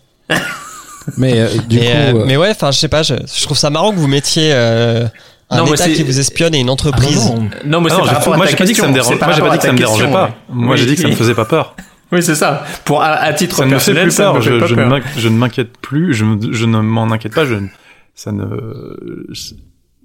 [1.17, 3.69] Mais euh, du mais, coup, mais ouais, enfin, je sais pas, je, je trouve ça
[3.69, 5.05] marrant que vous mettiez euh,
[5.49, 7.19] un Non, État qui vous espionne et une entreprise.
[7.31, 8.73] Ah non, Non, mais Ah c'est non, par rapport à moi, ta j'ai pas dit
[8.73, 9.09] que ça me question.
[9.11, 9.13] dérangeait.
[9.15, 10.25] C'est par Moi, j'ai pas rapport dit que à ça me ta dérangeait question, pas.
[10.27, 10.33] ouais.
[10.65, 11.75] Moi, j'ai dit que ça me faisait pas peur.
[12.11, 12.65] Oui, c'est ça.
[12.85, 14.35] Pour à, à titre Ça personnel, plus ça peur.
[14.35, 14.89] me fait Je, ne peur.
[14.89, 16.13] m'inqui- je ne m'inquiète plus.
[16.13, 17.45] Je, ne m'en inquiète pas.
[17.45, 17.55] Je,
[18.15, 18.45] ça ne,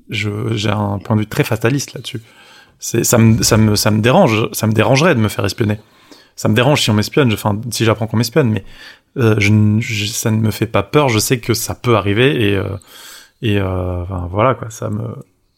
[0.09, 2.21] je, j'ai un point de vue très fataliste là-dessus.
[2.79, 4.49] C'est, ça me, ça me, ça me dérange.
[4.53, 5.81] Ça me dérangerait de me faire espionner.
[6.37, 7.33] Ça me dérange si on m'espionne.
[7.33, 8.65] Enfin, si j'apprends qu'on m'espionne, mais
[9.17, 11.09] euh, je, ça ne me fait pas peur.
[11.09, 12.77] Je sais que ça peut arriver et euh,
[13.43, 14.69] et euh, enfin, voilà quoi.
[14.71, 15.03] Ça me,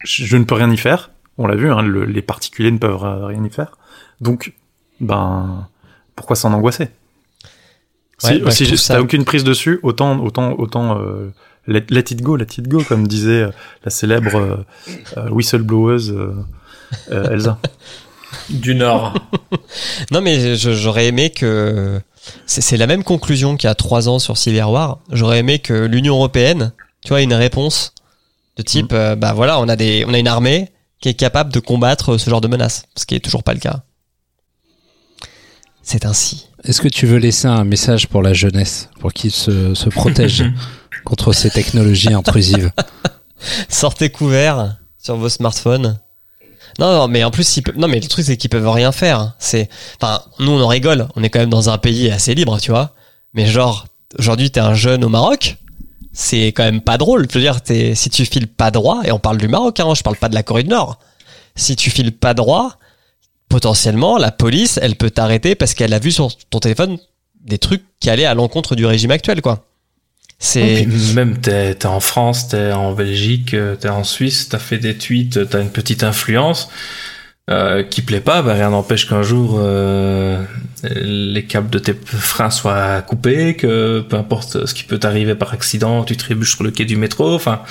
[0.03, 1.11] je, je ne peux rien y faire.
[1.37, 1.69] On l'a vu.
[1.71, 3.77] Hein, le- les particuliers ne peuvent rien y faire.
[4.21, 4.53] Donc,
[5.01, 5.67] ben,
[6.19, 6.89] pourquoi s'en angoisser
[8.23, 11.31] Ouais, si bah, je si t'as aucune prise dessus, autant autant autant euh,
[11.65, 13.51] let, let it go, let it go, comme disait euh,
[13.85, 14.57] la célèbre euh,
[15.15, 16.33] euh, whistlebloweuse euh,
[17.11, 17.57] euh, Elsa.
[18.49, 19.15] Du Nord.
[20.11, 21.99] Non, mais j'aurais aimé que.
[22.45, 24.99] C'est c'est la même conclusion qu'il y a trois ans sur Civil War.
[25.11, 27.93] J'aurais aimé que l'Union Européenne, tu vois, ait une réponse
[28.57, 30.69] de type, euh, bah voilà, on a, des, on a une armée
[31.01, 33.59] qui est capable de combattre ce genre de menace, ce qui est toujours pas le
[33.59, 33.83] cas.
[35.91, 36.45] C'est ainsi.
[36.65, 40.45] est-ce que tu veux laisser un message pour la jeunesse, pour qu'ils se, se protègent
[41.03, 42.71] contre ces technologies intrusives?
[43.69, 45.97] Sortez couverts sur vos smartphones.
[46.77, 48.91] Non, non, mais en plus, ils peuvent- non, mais le truc c'est qu'ils peuvent rien
[48.91, 49.33] faire.
[49.39, 49.67] C'est,
[49.99, 51.07] enfin, nous on en rigole.
[51.15, 52.93] On est quand même dans un pays assez libre, tu vois.
[53.33, 53.87] Mais genre,
[54.19, 55.57] aujourd'hui t'es un jeune au Maroc,
[56.13, 57.25] c'est quand même pas drôle.
[57.31, 57.57] Je veux dire,
[57.95, 60.35] si tu files pas droit, et on parle du Maroc, hein, je parle pas de
[60.35, 60.99] la Corée du Nord.
[61.55, 62.75] Si tu files pas droit,
[63.49, 66.97] potentiellement la police, elle peut t'arrêter parce qu'elle a vu sur ton téléphone
[67.41, 69.65] des trucs qui allaient à l'encontre du régime actuel, quoi.
[70.41, 74.77] C'est, même t'es t'es en France, t'es en Belgique, euh, t'es en Suisse, t'as fait
[74.77, 76.69] des tweets, t'as une petite influence
[77.49, 80.41] euh, qui plaît pas, bah rien n'empêche qu'un jour euh,
[80.95, 85.51] les câbles de tes freins soient coupés, que peu importe ce qui peut t'arriver par
[85.53, 87.61] accident, tu trébuches sur le quai du métro, enfin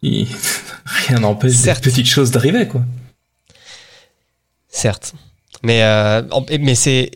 [0.00, 0.28] il-
[0.86, 1.84] rien n'empêche des Certes.
[1.84, 2.80] petites choses d'arriver quoi.
[4.72, 5.12] Certes.
[5.62, 6.22] Mais, euh,
[6.58, 7.12] mais c'est.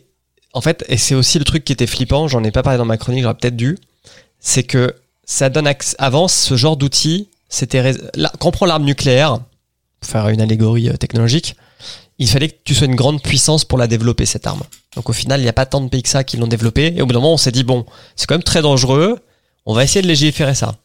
[0.53, 2.85] En fait, et c'est aussi le truc qui était flippant, j'en ai pas parlé dans
[2.85, 3.77] ma chronique, j'aurais peut-être dû.
[4.39, 5.69] C'est que ça donne.
[5.97, 7.93] Avant, ce genre d'outil, c'était
[8.39, 9.39] quand on prend l'arme nucléaire,
[9.99, 11.55] pour faire une allégorie euh, technologique,
[12.19, 14.61] il fallait que tu sois une grande puissance pour la développer cette arme.
[14.95, 16.93] Donc au final, il n'y a pas tant de pays que ça qui l'ont développée.
[16.95, 19.19] Et au bout d'un moment, on s'est dit bon, c'est quand même très dangereux.
[19.65, 20.75] On va essayer de légiférer ça.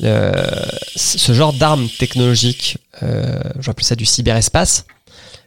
[0.00, 4.86] Ce genre d'arme technologique, euh, j'appelle ça du cyberespace.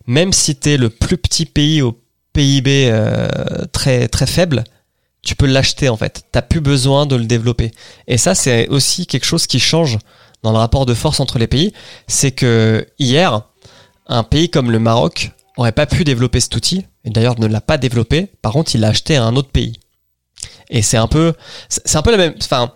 [0.07, 1.99] Même si t'es le plus petit pays au
[2.33, 3.27] PIB euh,
[3.71, 4.63] très très faible,
[5.21, 6.23] tu peux l'acheter en fait.
[6.31, 7.71] T'as plus besoin de le développer.
[8.07, 9.97] Et ça, c'est aussi quelque chose qui change
[10.43, 11.73] dans le rapport de force entre les pays.
[12.07, 13.41] C'est que hier,
[14.07, 17.61] un pays comme le Maroc aurait pas pu développer cet outil, et d'ailleurs ne l'a
[17.61, 18.27] pas développé.
[18.41, 19.79] Par contre, il l'a acheté à un autre pays.
[20.69, 21.33] Et c'est un peu,
[21.69, 22.33] c'est un peu la même.
[22.41, 22.73] Enfin,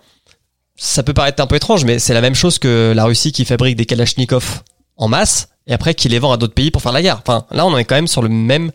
[0.76, 3.44] ça peut paraître un peu étrange, mais c'est la même chose que la Russie qui
[3.44, 4.62] fabrique des Kalachnikov
[4.96, 7.20] en masse et après qui les vend à d'autres pays pour faire la guerre.
[7.24, 8.72] Enfin, là, on est quand même sur le même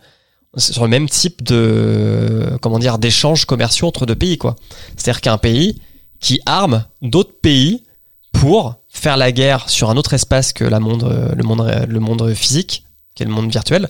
[0.56, 4.56] sur le même type de comment dire d'échanges commerciaux entre deux pays quoi.
[4.95, 5.82] C'est-à-dire qu'un pays
[6.19, 7.84] qui arme d'autres pays
[8.32, 12.34] pour faire la guerre sur un autre espace que monde euh, le monde le monde
[12.36, 13.88] physique, qui est le monde virtuel,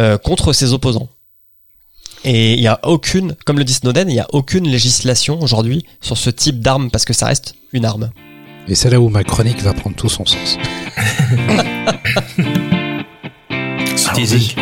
[0.00, 1.08] euh, contre ses opposants.
[2.24, 5.84] Et il y a aucune, comme le dit Snowden, il y a aucune législation aujourd'hui
[6.00, 8.10] sur ce type d'arme parce que ça reste une arme.
[8.66, 10.58] Et c'est là où ma chronique va prendre tout son sens.
[14.08, 14.54] Allons-y.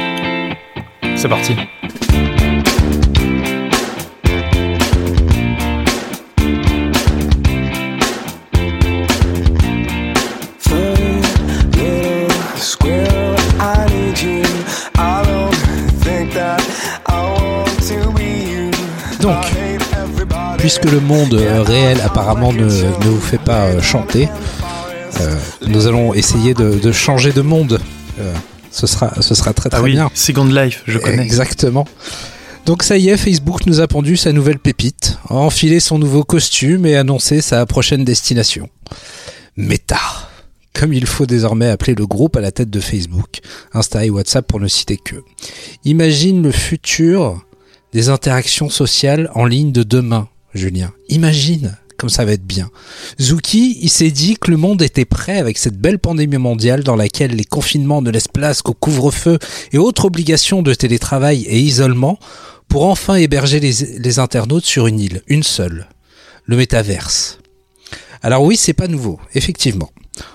[1.16, 1.54] C'est parti.
[20.62, 24.28] Puisque le monde euh, réel apparemment ne, ne vous fait pas euh, chanter,
[25.20, 25.34] euh,
[25.66, 27.80] nous allons essayer de, de changer de monde.
[28.20, 28.32] Euh,
[28.70, 30.08] ce sera, ce sera très très Ah oui, bien.
[30.14, 31.24] Second Life, je connais.
[31.24, 31.84] Exactement.
[32.64, 36.22] Donc ça y est, Facebook nous a pondu sa nouvelle pépite, a enfilé son nouveau
[36.22, 38.68] costume et annoncé sa prochaine destination.
[39.56, 39.98] Meta.
[40.74, 43.40] Comme il faut désormais appeler le groupe à la tête de Facebook,
[43.74, 45.16] Insta et WhatsApp pour ne citer que.
[45.84, 47.42] Imagine le futur
[47.92, 50.92] des interactions sociales en ligne de demain, Julien.
[51.08, 52.68] Imagine comme ça va être bien.
[53.20, 56.96] Zuki, il s'est dit que le monde était prêt avec cette belle pandémie mondiale dans
[56.96, 59.38] laquelle les confinements ne laissent place qu'au couvre-feu
[59.70, 62.18] et autres obligations de télétravail et isolement
[62.66, 65.86] pour enfin héberger les, les internautes sur une île, une seule,
[66.46, 67.38] le métaverse.
[68.20, 69.90] Alors oui, c'est pas nouveau, effectivement.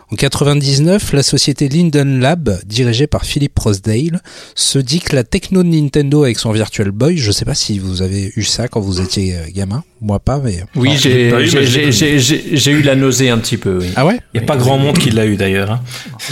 [0.10, 4.22] En 99, la société Linden Lab, dirigée par Philip Rosedale,
[4.56, 7.78] se dit que la techno de Nintendo avec son Virtual Boy, je sais pas si
[7.78, 10.64] vous avez eu ça quand vous étiez euh, gamin, moi pas, mais...
[10.76, 11.02] Oui, Enfin,
[11.44, 13.88] j'ai eu, la nausée un petit peu, oui.
[13.98, 14.20] Ah ouais?
[14.34, 15.72] Il n'y a pas grand monde qui l'a eu d'ailleurs.
[15.72, 15.82] hein.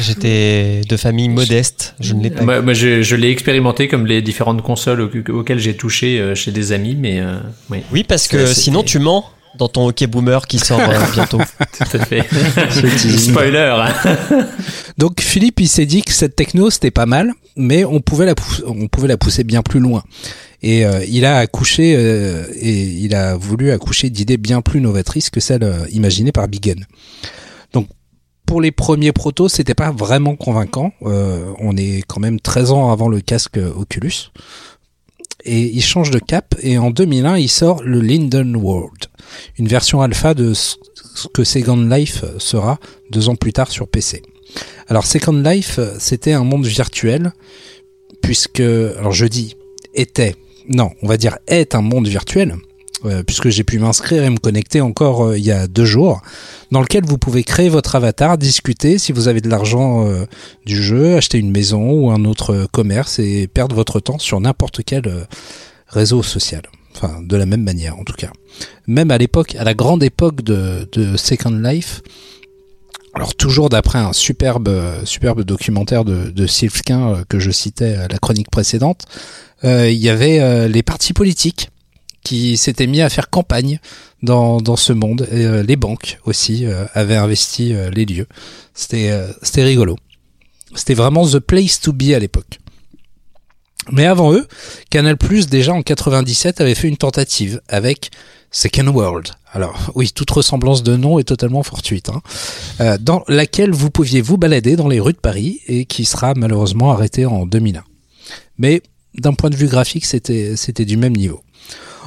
[0.01, 2.43] J'étais de famille modeste, je ne l'ai pas.
[2.43, 6.35] Moi, moi, je, je l'ai expérimenté comme les différentes consoles au- auxquelles j'ai touché euh,
[6.35, 7.37] chez des amis, mais euh,
[7.69, 9.25] oui, Oui, parce que sinon tu mens
[9.57, 11.39] dans ton hockey boomer qui sort euh, bientôt.
[11.39, 12.23] tout à fait.
[13.17, 13.75] Spoiler.
[14.03, 14.45] hein.
[14.97, 18.35] Donc Philippe, il s'est dit que cette techno c'était pas mal, mais on pouvait la
[18.35, 20.03] pousser, on pouvait la pousser bien plus loin.
[20.61, 25.29] Et euh, il a accouché euh, et il a voulu accoucher d'idées bien plus novatrices
[25.29, 26.85] que celles euh, imaginées par Bigen.
[27.73, 27.87] Donc
[28.47, 30.91] pour les premiers protos, c'était pas vraiment convaincant.
[31.03, 34.31] Euh, on est quand même 13 ans avant le casque Oculus.
[35.43, 39.05] Et il change de cap et en 2001, il sort le Linden World,
[39.57, 40.75] une version alpha de ce
[41.33, 44.21] que Second Life sera deux ans plus tard sur PC.
[44.87, 47.33] Alors Second Life, c'était un monde virtuel,
[48.21, 49.55] puisque, alors je dis,
[49.93, 50.35] était,
[50.69, 52.55] non, on va dire est un monde virtuel,
[53.05, 56.21] euh, puisque j'ai pu m'inscrire et me connecter encore euh, il y a deux jours,
[56.71, 60.25] dans lequel vous pouvez créer votre avatar, discuter si vous avez de l'argent euh,
[60.65, 64.81] du jeu, acheter une maison ou un autre commerce et perdre votre temps sur n'importe
[64.85, 65.27] quel
[65.87, 66.63] réseau social.
[66.95, 68.31] Enfin, de la même manière en tout cas.
[68.87, 72.01] Même à l'époque, à la grande époque de, de Second Life,
[73.13, 78.07] alors toujours d'après un superbe, euh, superbe documentaire de, de euh, que je citais à
[78.07, 79.05] la chronique précédente,
[79.63, 81.69] euh, il y avait euh, les partis politiques
[82.23, 83.79] qui s'étaient mis à faire campagne
[84.21, 85.27] dans, dans ce monde.
[85.31, 88.27] Et, euh, les banques aussi euh, avaient investi euh, les lieux.
[88.73, 89.95] C'était euh, c'était rigolo.
[90.75, 92.59] C'était vraiment the place to be à l'époque.
[93.91, 94.47] Mais avant eux,
[94.89, 98.09] Canal Plus déjà en 97 avait fait une tentative avec
[98.51, 99.29] Second World.
[99.51, 102.21] Alors oui, toute ressemblance de nom est totalement fortuite, hein.
[102.81, 106.33] Euh, dans laquelle vous pouviez vous balader dans les rues de Paris et qui sera
[106.35, 107.83] malheureusement arrêté en 2001.
[108.57, 108.81] Mais
[109.13, 111.41] d'un point de vue graphique, c'était c'était du même niveau.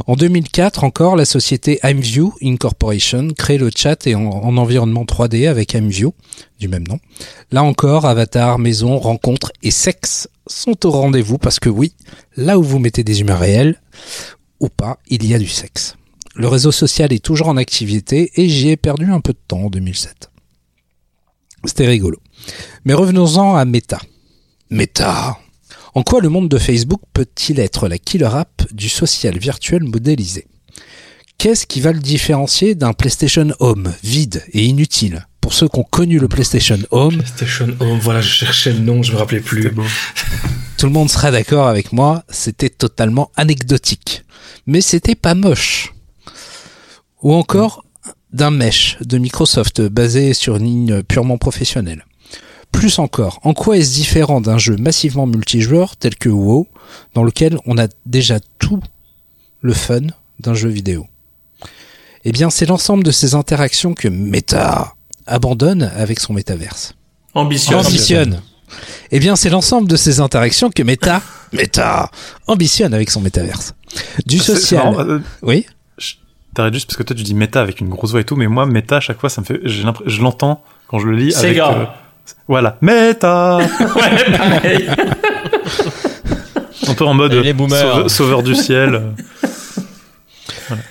[0.06, 5.48] En 2004 encore, la société IMView Incorporation crée le chat et en, en environnement 3D
[5.48, 6.14] avec IMView,
[6.60, 7.00] du même nom.
[7.50, 11.94] Là encore, avatar, maison, rencontre et sexe sont au rendez-vous parce que oui,
[12.36, 13.80] là où vous mettez des humains réels
[14.60, 15.96] ou pas, il y a du sexe.
[16.34, 19.64] Le réseau social est toujours en activité et j'y ai perdu un peu de temps
[19.64, 20.30] en 2007.
[21.64, 22.18] C'était rigolo.
[22.84, 24.00] Mais revenons-en à Meta.
[24.70, 25.38] Meta.
[25.94, 30.46] En quoi le monde de Facebook peut-il être la killer app du social virtuel modélisé?
[31.38, 35.27] Qu'est-ce qui va le différencier d'un PlayStation Home vide et inutile?
[35.48, 39.02] Pour ceux qui ont connu le PlayStation Home, PlayStation Home, voilà, je cherchais le nom,
[39.02, 39.72] je me rappelais plus.
[40.76, 44.24] tout le monde sera d'accord avec moi, c'était totalement anecdotique.
[44.66, 45.94] Mais c'était pas moche.
[47.22, 47.82] Ou encore
[48.30, 52.04] d'un mesh de Microsoft basé sur une ligne purement professionnelle.
[52.70, 56.66] Plus encore, en quoi est-ce différent d'un jeu massivement multijoueur tel que WoW,
[57.14, 58.80] dans lequel on a déjà tout
[59.62, 60.08] le fun
[60.40, 61.06] d'un jeu vidéo?
[62.26, 64.92] Eh bien, c'est l'ensemble de ces interactions que Meta
[65.28, 66.94] abandonne avec son métaverse.
[67.34, 67.78] Ambition.
[67.78, 68.40] Ambitionne.
[69.10, 72.10] Eh bien, c'est l'ensemble de ces interactions que Meta, Meta,
[72.46, 73.74] ambitionne avec son métaverse.
[74.26, 74.84] Du C'est- c'est social.
[74.92, 75.66] marrant, euh, Oui.
[76.54, 78.48] T'arrêtes juste parce que toi tu dis méta avec une grosse voix et tout, mais
[78.48, 81.16] moi méta à chaque fois ça me fait, j'ai l'impression- je l'entends quand je le
[81.16, 81.56] lis avec.
[81.58, 81.84] Euh,
[82.48, 83.58] voilà, méta.
[83.80, 84.90] Ouais, pareil.
[86.88, 89.02] Un peu en mode sauveur du ciel.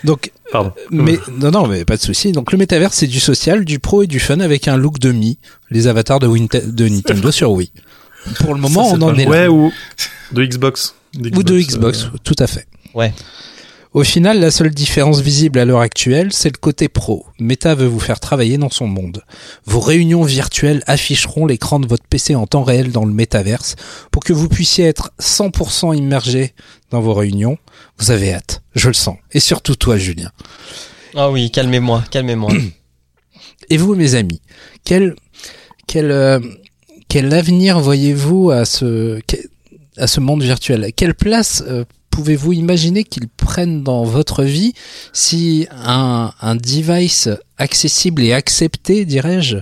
[0.03, 0.71] Donc, Pardon.
[0.91, 2.31] Mais non, non, mais pas de souci.
[2.31, 5.11] Donc le métavers, c'est du social, du pro et du fun avec un look de
[5.11, 5.37] Mi,
[5.69, 7.71] les avatars de, Winte- de Nintendo sur Wii.
[8.39, 9.29] Pour le moment, Ça, on en est là.
[9.29, 9.71] Ouais, ou
[10.31, 10.95] de Xbox.
[11.17, 12.65] Ou de euh, Xbox, tout à fait.
[12.93, 13.13] Ouais.
[13.97, 17.25] Au final, la seule différence visible à l'heure actuelle, c'est le côté pro.
[17.39, 19.23] Meta veut vous faire travailler dans son monde.
[19.65, 23.75] Vos réunions virtuelles afficheront l'écran de votre PC en temps réel dans le métaverse
[24.11, 26.53] pour que vous puissiez être 100% immergé
[26.91, 27.57] dans vos réunions.
[27.97, 29.17] Vous avez hâte, je le sens.
[29.31, 30.29] Et surtout toi, Julien.
[31.15, 32.53] Ah oui, calmez-moi, calmez-moi.
[33.71, 34.41] Et vous, mes amis,
[34.85, 35.15] quel
[35.87, 36.39] quel euh,
[37.07, 39.19] quel avenir voyez-vous à ce
[39.97, 40.91] à ce monde virtuel?
[40.95, 41.83] Quelle place euh,
[42.17, 44.73] pouvez-vous imaginer qu'il prenne dans votre vie
[45.13, 49.57] si un device accessible et accepté, dirais-je,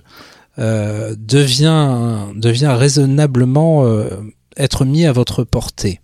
[0.57, 4.07] euh, devient raisonnablement euh,
[4.55, 5.99] être mis à votre portée?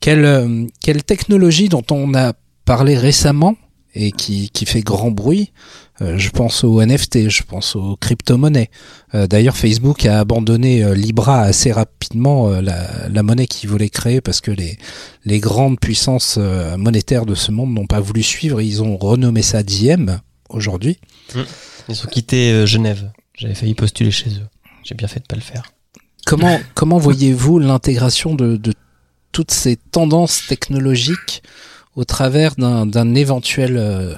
[0.00, 2.34] Quelle euh, quelle technologie dont on a
[2.66, 3.56] parlé récemment
[3.94, 5.52] et qui fait grand bruit
[6.00, 8.70] je pense aux NFT, je pense aux crypto-monnaies.
[9.14, 13.88] Euh, D'ailleurs, Facebook a abandonné euh, Libra assez rapidement, euh, la, la monnaie qu'il voulait
[13.88, 14.78] créer, parce que les,
[15.24, 18.60] les grandes puissances euh, monétaires de ce monde n'ont pas voulu suivre.
[18.60, 20.98] Ils ont renommé ça Diem aujourd'hui.
[21.88, 23.10] Ils ont quitté euh, Genève.
[23.36, 24.46] J'avais failli postuler chez eux.
[24.84, 25.72] J'ai bien fait de pas le faire.
[26.26, 28.72] Comment, comment voyez-vous l'intégration de, de
[29.32, 31.42] toutes ces tendances technologiques
[31.96, 34.14] au travers d'un d'un éventuel euh,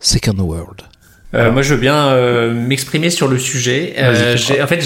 [0.00, 0.82] Second World?
[1.34, 3.94] Euh, moi, je veux bien euh, m'exprimer sur le sujet.
[3.98, 4.80] Euh, en fait,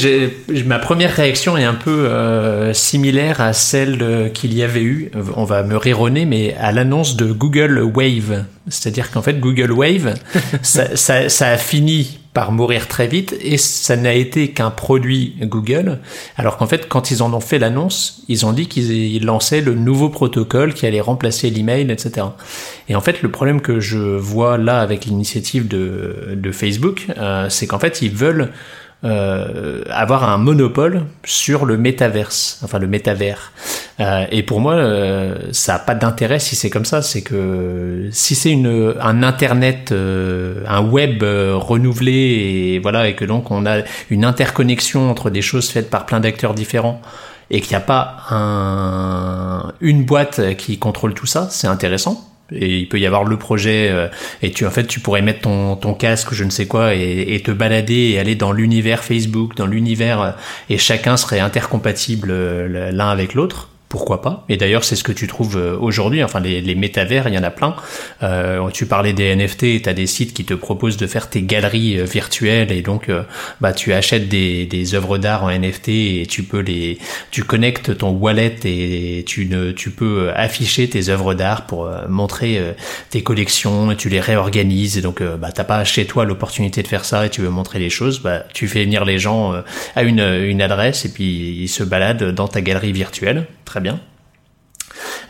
[0.64, 5.10] ma première réaction est un peu euh, similaire à celle euh, qu'il y avait eu.
[5.36, 8.44] On va me rironner, mais à l'annonce de Google Wave.
[8.68, 10.14] C'est-à-dire qu'en fait, Google Wave,
[10.62, 15.34] ça, ça, ça a fini par mourir très vite et ça n'a été qu'un produit
[15.42, 15.98] Google.
[16.36, 19.60] Alors qu'en fait, quand ils en ont fait l'annonce, ils ont dit qu'ils ils lançaient
[19.60, 22.28] le nouveau protocole qui allait remplacer l'email, etc.
[22.88, 27.48] Et en fait, le problème que je vois là avec l'initiative de, de Facebook, euh,
[27.48, 28.52] c'est qu'en fait, ils veulent
[29.04, 33.52] euh, avoir un monopole sur le métaverse, enfin le métavers.
[34.00, 37.00] Euh, et pour moi, euh, ça n'a pas d'intérêt si c'est comme ça.
[37.02, 43.14] C'est que si c'est une un internet, euh, un web euh, renouvelé et voilà, et
[43.14, 47.00] que donc on a une interconnexion entre des choses faites par plein d'acteurs différents
[47.50, 52.28] et qu'il n'y a pas un, une boîte qui contrôle tout ça, c'est intéressant.
[52.52, 54.08] Et il peut y avoir le projet euh,
[54.40, 57.34] et tu en fait tu pourrais mettre ton, ton casque je ne sais quoi et,
[57.34, 60.30] et te balader et aller dans l'univers Facebook, dans l'univers euh,
[60.70, 63.68] et chacun serait intercompatible euh, l'un avec l'autre.
[63.88, 66.22] Pourquoi pas Et d'ailleurs, c'est ce que tu trouves euh, aujourd'hui.
[66.22, 67.74] Enfin, les, les métavers, il y en a plein.
[68.22, 71.40] Euh, tu parlais des NFT, et t'as des sites qui te proposent de faire tes
[71.40, 73.22] galeries euh, virtuelles et donc, euh,
[73.62, 76.98] bah, tu achètes des, des œuvres d'art en NFT et tu peux les,
[77.30, 82.60] tu connectes ton wallet et tu ne, tu peux afficher tes œuvres d'art pour montrer
[83.10, 86.88] tes collections et tu les réorganises et donc, bah, t'as pas chez toi l'opportunité de
[86.88, 89.54] faire ça et tu veux montrer les choses, bah, tu fais venir les gens
[89.96, 93.46] à une, une adresse et puis ils se baladent dans ta galerie virtuelle.
[93.80, 94.00] Bien.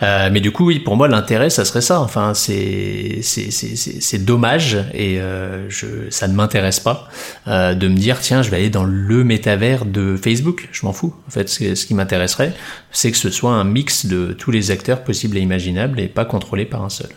[0.02, 2.00] Euh, mais du coup, oui, pour moi, l'intérêt, ça serait ça.
[2.00, 7.08] Enfin, c'est c'est dommage et euh, je ça ne m'intéresse pas
[7.46, 10.68] euh, de me dire tiens, je vais aller dans le métavers de Facebook.
[10.73, 11.14] Je m'en fous.
[11.27, 12.52] En fait, ce qui m'intéresserait,
[12.92, 16.25] c'est que ce soit un mix de tous les acteurs possibles et imaginables et pas
[16.25, 17.10] contrôlé par un seul.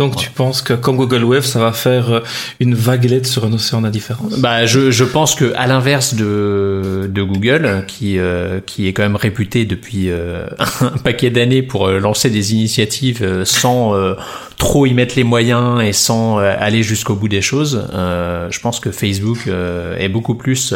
[0.00, 2.20] Donc tu penses que comme Google Wave, ça va faire euh,
[2.58, 4.38] une vaguelette sur un océan d'indifférence?
[4.38, 9.02] Bah, je, je pense que à l'inverse de, de Google, qui euh, qui est quand
[9.02, 10.46] même réputé depuis euh,
[10.80, 13.94] un paquet d'années pour euh, lancer des initiatives euh, sans
[14.56, 18.90] trop y mettre les moyens et sans aller jusqu'au bout des choses, je pense que
[18.90, 19.48] Facebook
[19.98, 20.74] est beaucoup plus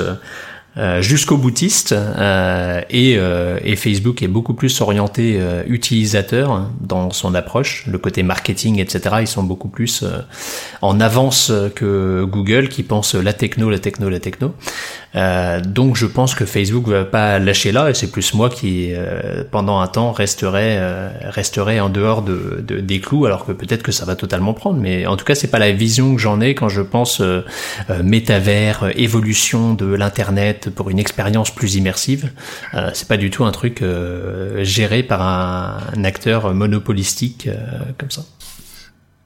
[0.76, 7.12] euh, jusqu'au boutiste euh, et, euh, et, Facebook est beaucoup plus orienté euh, utilisateur dans
[7.12, 9.16] son approche, le côté marketing, etc.
[9.20, 10.18] Ils sont beaucoup plus euh,
[10.82, 14.52] en avance que Google qui pense la techno, la techno, la techno.
[15.64, 18.92] donc je pense que Facebook va pas lâcher là et c'est plus moi qui
[19.52, 20.78] pendant un temps resterai
[21.22, 24.80] resterai en dehors de, de, des clous alors que peut-être que ça va totalement prendre.
[24.80, 27.22] Mais en tout cas c'est pas la vision que j'en ai quand je pense
[28.02, 32.30] métavers, évolution de l'internet pour une expérience plus immersive.
[32.74, 37.56] Euh, c'est pas du tout un truc euh, géré par un, un acteur monopolistique euh,
[37.98, 38.22] comme ça.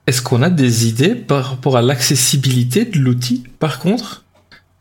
[0.07, 4.25] Est-ce qu'on a des idées par rapport à l'accessibilité de l'outil, par contre?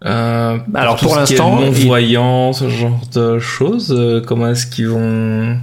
[0.05, 5.57] Euh, Alors pour l'instant, non-voyant, ce genre de choses, comment est-ce qu'ils vont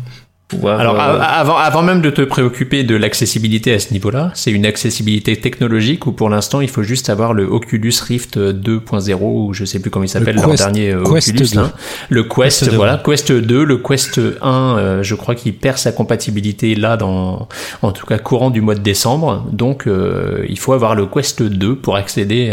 [0.53, 4.67] alors, euh, avant, avant même de te préoccuper de l'accessibilité à ce niveau-là, c'est une
[4.67, 9.65] accessibilité technologique où pour l'instant il faut juste avoir le Oculus Rift 2.0 ou je
[9.65, 11.49] sais plus comment il s'appelle leur dernier euh, Oculus.
[11.55, 11.73] Là.
[12.11, 16.75] Le Quest, voilà, Quest 2, le Quest 1, euh, je crois qu'il perd sa compatibilité
[16.75, 17.49] là dans,
[17.81, 19.47] en tout cas courant du mois de décembre.
[19.51, 22.53] Donc il faut avoir le Quest 2 pour accéder.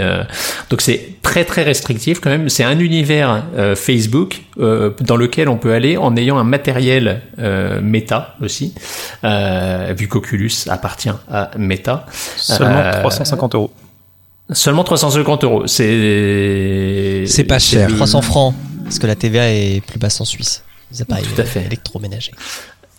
[0.69, 2.47] donc c'est très très restrictif quand même.
[2.49, 3.43] C'est un univers
[3.75, 7.21] Facebook dans lequel on peut aller en ayant un matériel
[7.81, 8.73] Meta aussi,
[9.23, 12.05] euh, vu qu'Oculus appartient à Meta.
[12.11, 13.71] Seulement 350 euh, euros.
[14.51, 15.67] Seulement 350 euros.
[15.67, 17.89] C'est c'est pas cher.
[17.89, 20.63] 300 francs parce que la TVA est plus basse en Suisse.
[20.97, 21.63] Tout à fait.
[21.65, 22.33] électroménager.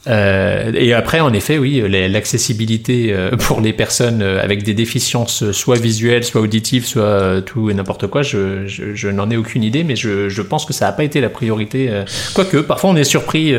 [0.09, 6.24] Euh, et après, en effet, oui, l'accessibilité pour les personnes avec des déficiences, soit visuelles,
[6.24, 9.95] soit auditives, soit tout et n'importe quoi, je, je, je n'en ai aucune idée, mais
[9.95, 12.03] je, je pense que ça n'a pas été la priorité.
[12.35, 13.55] Quoique, parfois, on est surpris,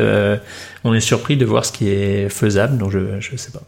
[0.84, 3.62] on est surpris de voir ce qui est faisable, donc je ne sais pas.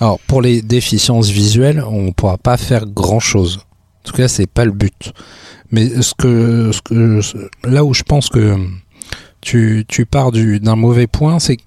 [0.00, 3.58] Alors, pour les déficiences visuelles, on ne pourra pas faire grand-chose.
[3.58, 5.12] En tout cas, c'est pas le but.
[5.70, 7.20] Mais ce que, ce que,
[7.64, 8.56] là où je pense que
[9.40, 11.62] tu, tu pars d'un mauvais point, c'est que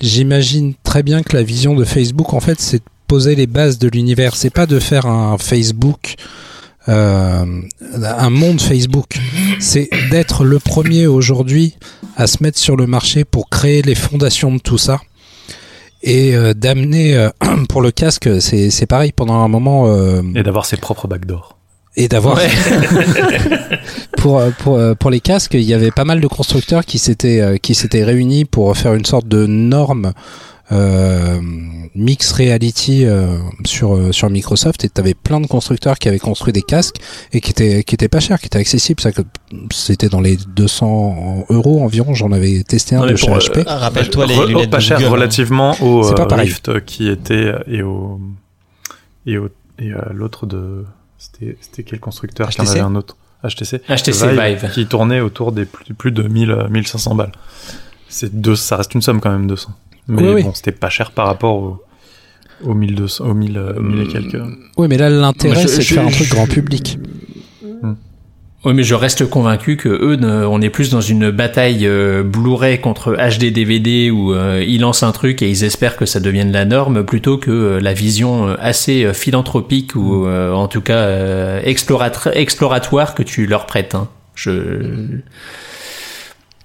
[0.00, 3.78] j'imagine très bien que la vision de Facebook, en fait, c'est de poser les bases
[3.78, 4.36] de l'univers.
[4.36, 6.14] C'est pas de faire un Facebook,
[6.88, 7.62] euh,
[8.02, 9.18] un monde Facebook.
[9.58, 11.74] C'est d'être le premier aujourd'hui
[12.18, 15.00] à se mettre sur le marché pour créer les fondations de tout ça.
[16.02, 17.30] Et euh, d'amener euh,
[17.68, 19.86] pour le casque, c'est pareil pendant un moment.
[19.86, 21.54] Euh, et d'avoir ses propres backdoors
[21.96, 22.38] et d'avoir
[24.18, 27.74] pour pour pour les casques, il y avait pas mal de constructeurs qui s'étaient qui
[27.74, 30.12] s'étaient réunis pour faire une sorte de norme
[30.70, 31.40] euh,
[31.94, 36.18] mix reality euh, sur euh, sur Microsoft et tu avais plein de constructeurs qui avaient
[36.18, 36.96] construit des casques
[37.32, 39.22] et qui étaient qui étaient pas chers, qui étaient accessibles, ça que
[39.70, 42.14] c'était dans les 200 euros environ.
[42.14, 43.64] J'en avais testé un de chez HP.
[43.66, 45.08] Rappelle-toi les lunettes pas cher hein.
[45.08, 48.20] relativement au Rift qui était et au
[49.26, 49.48] et au
[49.78, 50.84] et à l'autre de
[51.18, 53.16] c'était quel constructeur qui en avait un autre?
[53.44, 53.82] HTC.
[53.88, 57.32] HTC Vive, Qui tournait autour des plus, plus de 1000, 1500 balles.
[58.08, 59.70] C'est deux, ça reste une somme quand même, 200.
[60.08, 61.82] Mais bon, c'était pas cher par rapport au,
[62.64, 64.42] aux 1200, aux 1000, 1000 et quelques.
[64.76, 66.98] Oui, mais là, l'intérêt, c'est de faire un truc grand public.
[68.64, 72.80] Oui, mais je reste convaincu que eux, on est plus dans une bataille euh, Blu-ray
[72.80, 76.50] contre HD DVD où euh, ils lancent un truc et ils espèrent que ça devienne
[76.50, 83.22] la norme plutôt que euh, la vision assez philanthropique ou en tout cas exploratoire que
[83.22, 83.94] tu leur prêtes.
[83.94, 84.08] Hein.
[84.34, 85.20] Je,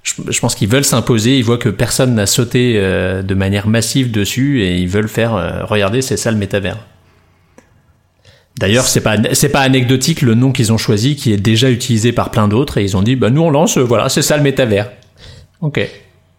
[0.03, 1.37] je, pense qu'ils veulent s'imposer.
[1.37, 5.65] Ils voient que personne n'a sauté de manière massive dessus et ils veulent faire.
[5.67, 6.77] regardez, c'est ça le métavers.
[8.57, 12.11] D'ailleurs, c'est pas c'est pas anecdotique le nom qu'ils ont choisi, qui est déjà utilisé
[12.11, 14.43] par plein d'autres, et ils ont dit, bah nous on lance, voilà, c'est ça le
[14.43, 14.91] métavers.
[15.61, 15.89] Ok.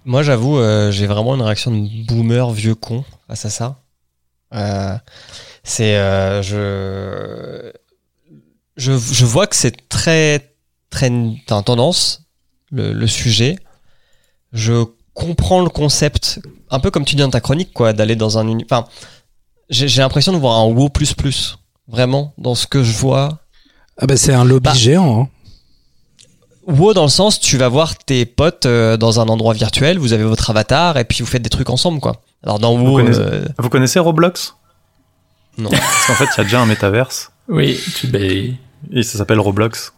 [0.04, 3.80] Moi, j'avoue, euh, j'ai vraiment une réaction de boomer vieux con à ça.
[4.52, 4.94] Euh,
[5.62, 7.72] c'est euh, je,
[8.76, 10.54] je je vois que c'est très
[10.90, 11.10] très
[11.50, 12.23] en tendance
[12.74, 13.58] le, le sujet.
[14.52, 18.36] Je comprends le concept, un peu comme tu dis dans ta chronique, quoi, d'aller dans
[18.38, 18.84] un Enfin,
[19.70, 21.58] j'ai l'impression de voir un WoW plus plus
[21.88, 23.38] vraiment, dans ce que je vois.
[23.96, 25.22] Ah bah c'est un lobby bah, géant.
[25.22, 25.28] Hein.
[26.66, 30.12] WoW dans le sens, tu vas voir tes potes euh, dans un endroit virtuel, vous
[30.12, 32.22] avez votre avatar et puis vous faites des trucs ensemble, quoi.
[32.42, 32.86] Alors dans WoW...
[32.86, 34.56] Vous connaissez, euh, vous connaissez Roblox?
[35.56, 35.70] Non.
[35.70, 37.30] Parce qu'en fait, il y a déjà un métaverse.
[37.48, 38.08] Oui, tu...
[38.92, 39.93] Et ça s'appelle Roblox.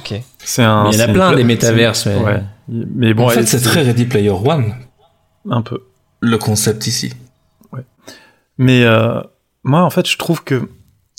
[0.00, 0.20] Ok.
[0.38, 0.84] C'est un.
[0.84, 2.06] Mais il y en a plein des métaverses.
[2.06, 2.42] Ouais.
[2.68, 4.74] Mais bon, en fait, c'est très Ready Player One.
[5.48, 5.82] Un peu.
[6.20, 7.12] Le concept ici.
[7.72, 7.84] Ouais.
[8.58, 9.20] Mais euh,
[9.62, 10.68] moi, en fait, je trouve que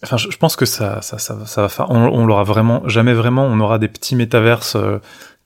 [0.03, 1.91] Enfin, je, pense que ça, ça, ça, ça va faire.
[1.91, 3.45] On, on l'aura vraiment jamais vraiment.
[3.45, 4.99] On aura des petits métaverses euh,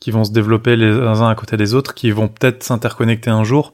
[0.05, 3.43] qui vont se développer les uns à côté des autres, qui vont peut-être s'interconnecter un
[3.43, 3.73] jour.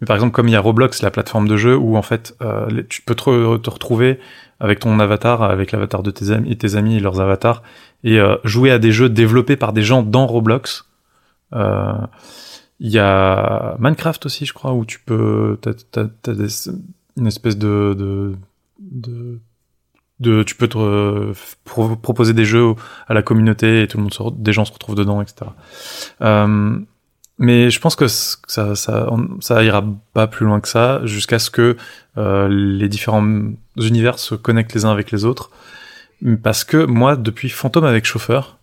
[0.00, 2.36] Mais par exemple, comme il y a Roblox, la plateforme de jeu où en fait
[2.40, 4.20] euh, tu peux te, re- te retrouver
[4.60, 7.64] avec ton avatar, avec l'avatar de tes amis, et tes amis et leurs avatars,
[8.04, 10.88] et euh, jouer à des jeux développés par des gens dans Roblox.
[11.52, 11.94] Euh,
[12.78, 16.06] Il y a Minecraft aussi, je crois, où tu peux, t'as,
[17.16, 18.36] une espèce de,
[20.22, 21.32] tu peux te
[21.64, 22.74] proposer des jeux
[23.08, 25.50] à la communauté et tout le monde se des gens se retrouvent dedans, etc.
[26.22, 26.78] Euh,
[27.38, 31.76] mais je pense que ça, ira pas plus loin que ça jusqu'à ce que
[32.18, 33.26] euh, les différents
[33.76, 35.50] univers se connectent les uns avec les autres.
[36.42, 38.58] Parce que moi, depuis Fantôme avec chauffeur,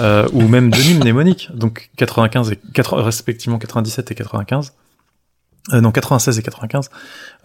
[0.00, 4.72] euh, ou même Denis mnémonique, donc 95 et 80, respectivement 97 et 95,
[5.72, 6.90] euh, non 96 et 95,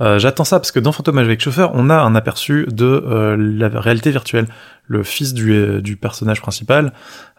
[0.01, 3.35] euh, j'attends ça parce que dans Fantôme avec chauffeur, on a un aperçu de euh,
[3.37, 4.47] la réalité virtuelle.
[4.85, 6.91] Le fils du, euh, du personnage principal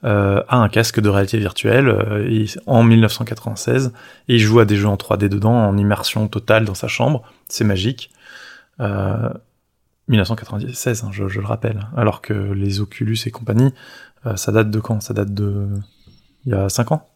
[0.05, 3.93] euh, a un casque de réalité virtuelle euh, et- en 1996
[4.28, 7.22] et il joue à des jeux en 3D dedans en immersion totale dans sa chambre.
[7.49, 8.11] C'est magique.
[8.80, 9.28] Euh,
[10.09, 11.87] 1996, hein, je, je le rappelle.
[11.97, 13.72] Alors que les Oculus et compagnie,
[14.26, 15.01] euh, ça date de quand?
[15.01, 15.68] Ça date de
[16.47, 17.07] il y a 5 ans?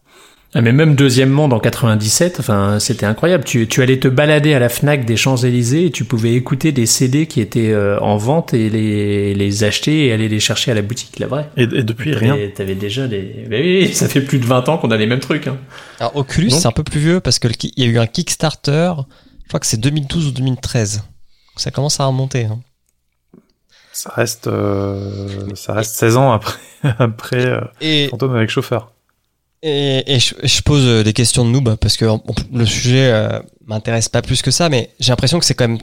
[0.55, 3.45] Ah, mais même deuxièmement, en 97, enfin, c'était incroyable.
[3.45, 6.87] Tu, tu allais te balader à la Fnac des Champs-Élysées et tu pouvais écouter des
[6.87, 10.75] CD qui étaient euh, en vente et les, les acheter et aller les chercher à
[10.75, 11.51] la boutique, la vraie.
[11.59, 12.35] Et, et depuis rien.
[12.55, 13.45] T'avais déjà des.
[13.51, 15.47] Mais oui, ça fait plus de 20 ans qu'on a les mêmes trucs.
[15.49, 15.59] Hein.
[16.01, 17.99] Alors Oculus, c'est un peu plus vieux parce que le ki- il y a eu
[17.99, 18.93] un Kickstarter,
[19.43, 20.97] je crois que c'est 2012 ou 2013.
[20.97, 21.05] Donc
[21.57, 22.47] ça commence à remonter.
[22.47, 22.59] hein.
[23.93, 26.57] Ça reste, euh, ça reste 16 ans après,
[26.99, 28.93] après euh, Et, Fantôme avec chauffeur.
[29.63, 32.05] Et, et je, je pose euh, des questions de noob parce que
[32.53, 35.79] le sujet euh, m'intéresse pas plus que ça, mais j'ai l'impression que c'est quand même.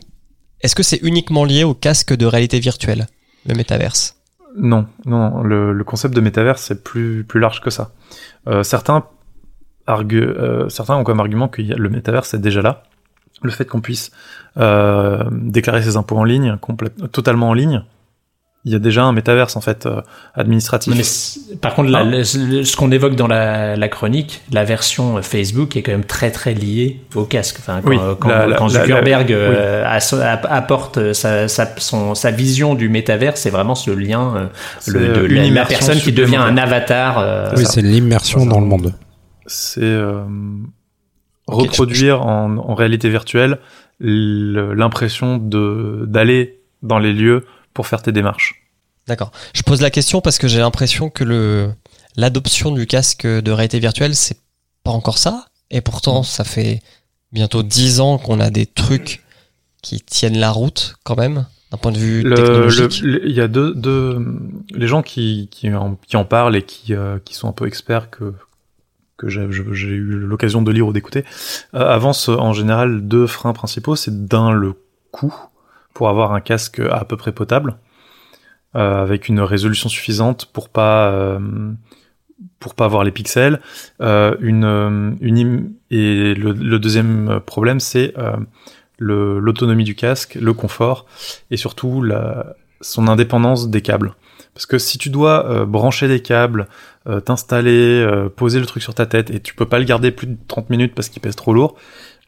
[0.61, 3.07] Est-ce que c'est uniquement lié au casque de réalité virtuelle,
[3.45, 4.15] le métaverse?
[4.57, 7.91] Non, non, le, le concept de métavers c'est plus plus large que ça.
[8.47, 9.05] Euh, certains
[9.85, 12.83] argu- euh, certains ont comme argument que le métavers c'est déjà là.
[13.41, 14.11] Le fait qu'on puisse
[14.57, 16.57] euh, déclarer ses impôts en ligne,
[17.11, 17.83] totalement en ligne,
[18.67, 20.01] il y a déjà un métaverse en fait euh,
[20.33, 20.93] administratif.
[20.95, 22.03] Mais par contre, Ah.
[22.03, 26.31] le- ce qu'on évoque dans la, la chronique, la version Facebook est quand même très
[26.31, 27.57] très liée au casque.
[27.59, 29.85] Enfin, quand, Oui, quand, la- la- quand la- Zuckerberg euh,
[30.49, 34.45] apporte sa, sa, son, sa vision du métavers, c'est vraiment ce lien euh,
[34.87, 37.19] le, de euh, la, une la personne qui devient un avatar.
[37.19, 38.93] euh, Oui, c'est l'immersion dans le monde.
[39.45, 40.23] c'est euh,
[41.47, 43.59] reproduire en, en réalité virtuelle
[43.99, 47.45] le- l'impression de d'aller dans les lieux
[47.75, 48.63] pour faire tes démarches.
[49.07, 49.31] D'accord.
[49.53, 51.69] Je pose la question parce que j'ai l'impression que le
[52.17, 54.39] l'adoption du casque de réalité virtuelle, c'est
[54.83, 55.45] pas encore ça.
[55.69, 56.81] Et pourtant, ça fait
[57.31, 59.23] bientôt 10 ans qu'on a des trucs
[59.83, 63.01] qui tiennent la route quand même, d'un point de vue Le- technologique.
[63.03, 64.17] Il y a deux, deux
[64.73, 67.67] les gens qui, qui, en, qui en parlent et qui, euh, qui sont un peu
[67.67, 68.33] experts que
[69.17, 71.23] que j'ai eu l'occasion de lire ou d'écouter
[71.73, 73.95] euh, avancent en général deux freins principaux.
[73.95, 74.73] C'est d'un le
[75.11, 75.33] coût
[75.95, 77.77] pour avoir un casque à peu près potable
[78.75, 81.39] euh, avec une résolution suffisante pour pas euh,
[82.59, 83.61] pour pas avoir les pixels.
[84.01, 88.13] Euh, une une et le, deuxième problème c'est
[88.99, 91.05] l'autonomie du casque, le confort
[91.49, 94.13] et surtout la, son indépendance des câbles.
[94.53, 96.67] Parce que si tu dois brancher des câbles,
[97.25, 100.37] t'installer, poser le truc sur ta tête et tu peux pas le garder plus de
[100.47, 101.75] 30 minutes parce qu'il pèse trop lourd,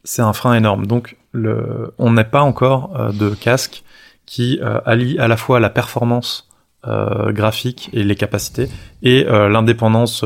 [0.07, 0.87] c'est un frein énorme.
[0.87, 3.83] Donc le, on n'est pas encore euh, de casque
[4.25, 6.47] qui euh, allie à la fois la performance
[6.87, 8.69] euh, graphique et les capacités
[9.03, 10.23] et euh, l'indépendance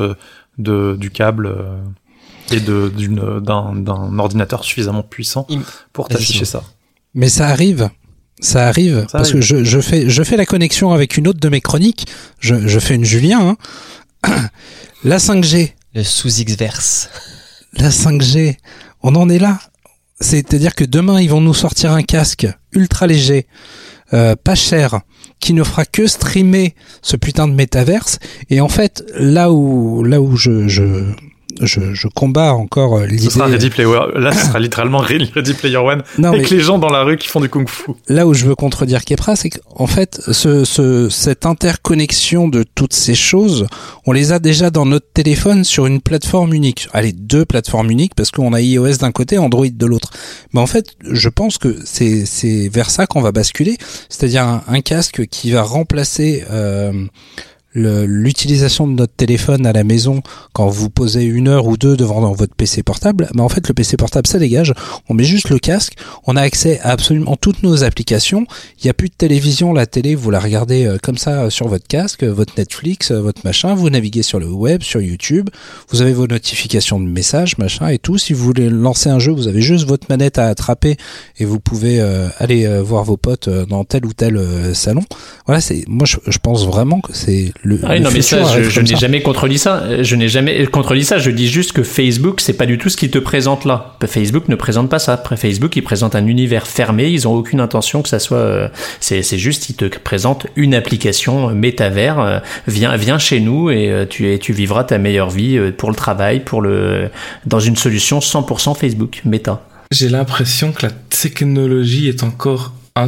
[0.57, 1.77] de, du câble euh,
[2.51, 5.47] et d'un, ordinateur suffisamment puissant
[5.93, 6.63] pour t'afficher ça.
[7.13, 7.89] Mais ça arrive.
[8.39, 9.01] Ça arrive.
[9.09, 9.39] Ça parce arrive.
[9.39, 12.07] que je, je fais, je fais la connexion avec une autre de mes chroniques.
[12.39, 13.55] Je, je fais une Julien.
[14.23, 14.47] hein.
[15.03, 15.73] La 5G.
[15.95, 17.09] Le sous-X-verse.
[17.77, 18.57] La 5G.
[19.01, 19.57] On en est là.
[20.21, 23.47] C'est-à-dire que demain, ils vont nous sortir un casque ultra léger,
[24.13, 25.01] euh, pas cher,
[25.39, 28.19] qui ne fera que streamer ce putain de métaverse.
[28.49, 31.11] Et en fait, là où, là où je, je,
[31.61, 33.25] je, je combats encore euh, l'idée.
[33.25, 36.59] Ce sera Ready Player Là, ce sera littéralement Ready Player One Non, mais avec les
[36.59, 37.91] gens dans la rue qui font du kung-fu.
[38.07, 42.93] là où je veux contredire Kepra, c'est qu'en fait, ce, ce, cette interconnexion de toutes
[42.93, 43.67] ces choses,
[44.05, 46.87] on les a déjà dans notre téléphone sur une plateforme unique.
[46.93, 50.11] Allez, deux plateformes uniques parce qu'on a iOS d'un côté, Android de l'autre.
[50.53, 53.77] Mais en fait, je pense que c'est c'est vers ça qu'on va basculer,
[54.09, 57.05] c'est-à-dire un, un casque qui va remplacer euh,
[57.73, 60.21] l'utilisation de notre téléphone à la maison
[60.53, 63.67] quand vous posez une heure ou deux devant dans votre PC portable, mais en fait
[63.67, 64.73] le PC portable ça dégage,
[65.09, 65.93] on met juste le casque,
[66.27, 68.45] on a accès à absolument toutes nos applications,
[68.79, 71.67] il n'y a plus de télévision, la télé vous la regardez euh, comme ça sur
[71.67, 75.49] votre casque, euh, votre Netflix, euh, votre machin, vous naviguez sur le web, sur YouTube,
[75.89, 79.31] vous avez vos notifications de messages, machin et tout, si vous voulez lancer un jeu,
[79.31, 80.97] vous avez juste votre manette à attraper
[81.37, 82.01] et vous pouvez
[82.37, 84.39] aller voir vos potes dans tel ou tel
[84.75, 85.03] salon.
[85.45, 88.43] Voilà, c'est moi je pense vraiment que c'est le, Ah oui, le non, mais ça,
[88.43, 90.01] je, je n'ai jamais contredit ça.
[90.03, 91.19] Je n'ai jamais contredit ça.
[91.19, 93.97] Je dis juste que Facebook, c'est pas du tout ce qui te présente là.
[94.07, 95.21] Facebook ne présente pas ça.
[95.35, 97.07] Facebook, il présente un univers fermé.
[97.09, 98.37] Ils ont aucune intention que ça soit.
[98.37, 98.67] euh,
[98.99, 102.19] C'est, juste, ils te présentent une application euh, métavers.
[102.19, 105.95] euh, Viens, viens chez nous et tu, es- tu vivras ta meilleure vie pour le
[105.95, 107.09] travail, pour le
[107.45, 109.61] dans une solution 100% Facebook, méta.
[109.91, 113.07] J'ai l'impression que la technologie est encore un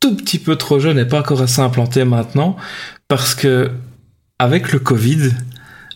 [0.00, 2.56] tout petit peu trop jeune et pas encore assez implantée maintenant
[3.08, 3.70] parce que
[4.38, 5.30] avec le Covid,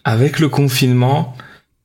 [0.05, 1.37] avec le confinement,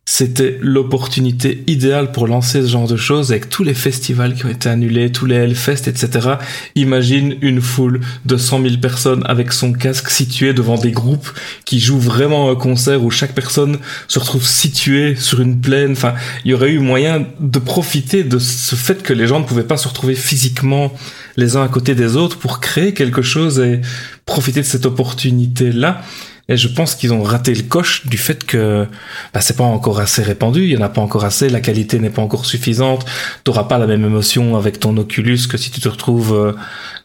[0.05, 4.49] c'était l'opportunité idéale pour lancer ce genre de choses avec tous les festivals qui ont
[4.49, 6.35] été annulés, tous les Hellfest, etc.
[6.75, 11.31] Imagine une foule de 100 000 personnes avec son casque situé devant des groupes
[11.63, 13.79] qui jouent vraiment un concert où chaque personne
[14.09, 15.93] se retrouve située sur une plaine.
[15.93, 19.45] Enfin, il y aurait eu moyen de profiter de ce fait que les gens ne
[19.45, 20.93] pouvaient pas se retrouver physiquement
[21.37, 23.79] les uns à côté des autres pour créer quelque chose et
[24.25, 26.01] profiter de cette opportunité-là.
[26.49, 28.85] Et je pense qu'ils ont raté le coche du fait que
[29.33, 31.99] bah, c'est pas encore assez répandu, il y en a pas encore assez, la qualité
[31.99, 33.05] n'est pas encore suffisante,
[33.45, 36.53] t'auras pas la même émotion avec ton Oculus que si tu te retrouves euh,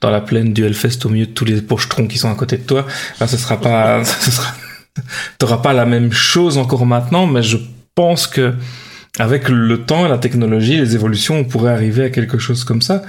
[0.01, 2.57] dans la plaine du Hellfest au milieu de tous les pochetrons qui sont à côté
[2.57, 2.84] de toi.
[3.20, 4.53] Là, ce sera pas, ce sera,
[5.39, 7.59] t'auras pas la même chose encore maintenant, mais je
[7.95, 8.55] pense que
[9.20, 13.03] avec le temps la technologie, les évolutions, on pourrait arriver à quelque chose comme ça.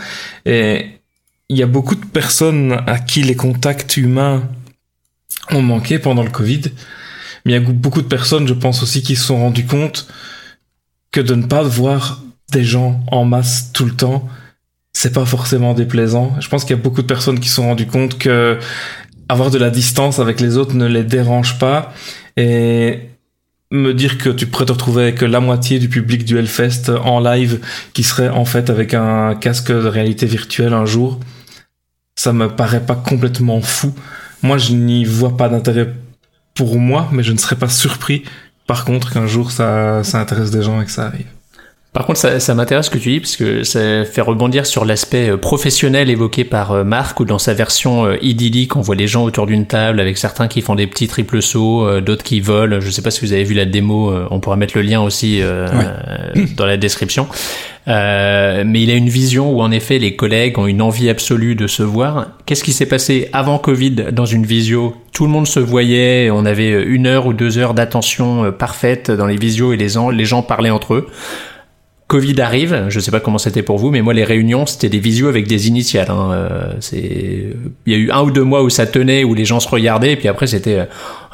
[0.46, 0.86] Et
[1.50, 4.44] il y a beaucoup de personnes à qui les contacts humains
[5.52, 6.62] ont manqué pendant le Covid.
[7.46, 10.08] Mais il y a beaucoup de personnes, je pense aussi, qui se sont rendus compte
[11.12, 12.22] que de ne pas voir
[12.52, 14.28] des gens en masse tout le temps,
[14.94, 16.36] c'est pas forcément déplaisant.
[16.40, 18.60] Je pense qu'il y a beaucoup de personnes qui se sont rendues compte que
[19.28, 21.94] avoir de la distance avec les autres ne les dérange pas
[22.36, 23.10] et
[23.72, 27.20] me dire que tu pourrais te retrouver avec la moitié du public du Hellfest en
[27.20, 27.60] live
[27.94, 31.20] qui serait en fait avec un casque de réalité virtuelle un jour,
[32.16, 33.94] ça me paraît pas complètement fou.
[34.42, 35.94] Moi, je n'y vois pas d'intérêt
[36.54, 38.24] pour moi, mais je ne serais pas surpris
[38.68, 41.26] par contre qu'un jour ça, ça intéresse des gens et que ça arrive.
[41.92, 44.86] Par contre, ça, ça m'intéresse ce que tu dis, parce que ça fait rebondir sur
[44.86, 48.96] l'aspect euh, professionnel évoqué par euh, Marc, où dans sa version euh, idyllique, on voit
[48.96, 52.42] les gens autour d'une table, avec certains qui font des petits triples sauts, d'autres qui
[52.42, 52.80] volent.
[52.80, 55.42] Je sais pas si vous avez vu la démo, on pourra mettre le lien aussi
[55.42, 57.28] euh, dans la description.
[57.88, 61.56] Euh, mais il a une vision où en effet les collègues ont une envie absolue
[61.56, 62.28] de se voir.
[62.46, 64.96] Qu'est-ce qui s'est passé avant Covid dans une visio?
[65.12, 69.26] Tout le monde se voyait, on avait une heure ou deux heures d'attention parfaite dans
[69.26, 71.08] les visios et les les gens parlaient entre eux.
[72.10, 74.98] Covid arrive, je sais pas comment c'était pour vous, mais moi les réunions c'était des
[74.98, 76.10] visios avec des initiales.
[76.10, 76.32] Hein.
[76.32, 77.56] Euh, c'est,
[77.86, 79.70] il y a eu un ou deux mois où ça tenait, où les gens se
[79.70, 80.86] regardaient, et puis après c'était, euh,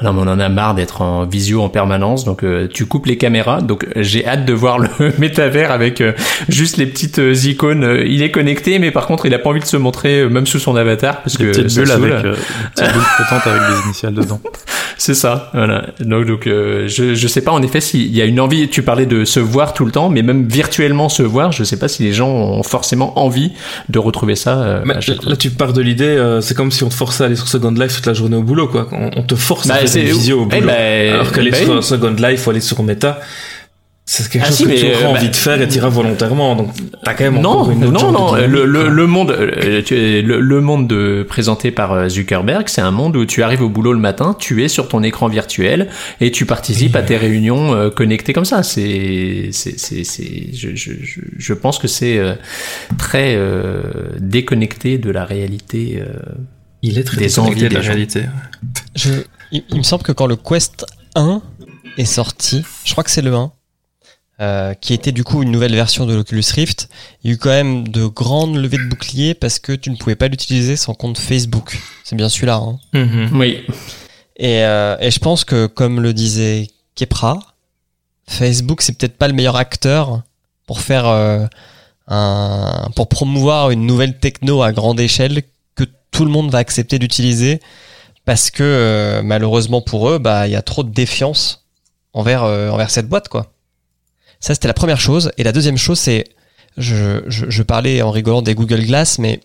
[0.02, 2.88] oh non mais on en a marre d'être en visio en permanence, donc euh, tu
[2.88, 3.62] coupes les caméras.
[3.62, 6.12] Donc j'ai hâte de voir le métavers avec euh,
[6.50, 8.04] juste les petites icônes.
[8.06, 10.60] Il est connecté, mais par contre il a pas envie de se montrer même sous
[10.60, 12.36] son avatar parce Des que petites bulles avec euh,
[12.76, 14.42] petites bulles avec des initiales dedans.
[14.98, 15.88] C'est ça, voilà.
[16.00, 18.82] Donc, donc euh, je, je sais pas en effet s'il y a une envie, tu
[18.82, 21.88] parlais de se voir tout le temps, mais même virtuellement se voir, je sais pas
[21.88, 23.52] si les gens ont forcément envie
[23.90, 24.62] de retrouver ça.
[24.62, 25.32] euh, Mais à chaque fois.
[25.32, 27.48] là, tu pars de l'idée, euh, c'est comme si on te forçait à aller sur
[27.48, 28.88] Second Life toute la journée au boulot, quoi.
[28.92, 30.68] On, on te force à Bah, faire c'est- des visios au eh boulot.
[30.68, 31.84] ben, Alors qu'aller ben sur.
[31.84, 33.20] Second Life ou aller sur Meta,
[34.08, 35.68] c'est quelque Ah chose si, que mais, tu auras euh, envie bah, de faire et
[35.68, 36.56] tu iras volontairement.
[36.56, 36.70] Donc,
[37.04, 38.48] t'as quand même Non, encore une autre non, de non.
[38.48, 42.92] Le, le, le monde, euh, le, le monde de, présenté par euh, Zuckerberg, c'est un
[42.92, 45.90] monde où tu arrives au boulot le matin, tu es sur ton écran virtuel
[46.22, 48.62] et tu participes à tes réunions connectées comme ça.
[48.62, 52.36] C'est, c'est, c'est, c'est- je, je, je, je pense que c'est euh,
[53.00, 53.82] très euh,
[54.20, 56.00] déconnecté de la réalité.
[56.02, 56.14] euh,
[56.84, 57.88] Il est très des déconnecté envies de la gens.
[57.90, 58.22] réalité.
[58.96, 59.10] Je,
[59.52, 60.86] il, il me semble que quand le Quest
[61.16, 61.42] 1
[61.98, 63.52] est sorti, je crois que c'est le 1,
[64.42, 66.90] euh, qui était du coup une nouvelle version de l'Oculus Rift,
[67.24, 69.96] il y a eu quand même de grandes levées de boucliers parce que tu ne
[69.96, 71.80] pouvais pas l'utiliser sans compte Facebook.
[72.04, 72.56] C'est bien celui-là.
[72.56, 72.80] Hein.
[72.94, 73.40] Mhm.
[73.40, 73.64] Oui.
[74.38, 77.40] Et, euh, et je pense que, comme le disait Kepra,
[78.28, 80.24] Facebook c'est peut-être pas le meilleur acteur
[80.66, 81.46] pour faire euh,
[82.08, 85.44] un, pour promouvoir une nouvelle techno à grande échelle
[85.76, 87.60] que tout le monde va accepter d'utiliser
[88.26, 91.66] parce que euh, malheureusement pour eux, bah il y a trop de défiance
[92.14, 93.52] envers euh, envers cette boîte quoi.
[94.46, 95.32] Ça c'était la première chose.
[95.40, 96.26] Et la deuxième chose c'est
[96.78, 99.40] je, je, je parlais en rigolant des Google Glass, mais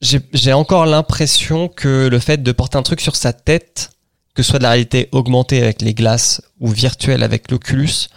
[0.00, 3.90] j'ai encore l'impression que le fait de porter un truc sur sa tête
[4.34, 8.08] que ce soit de la réalité augmentée avec les glaces ou virtuelle avec l'Oculus,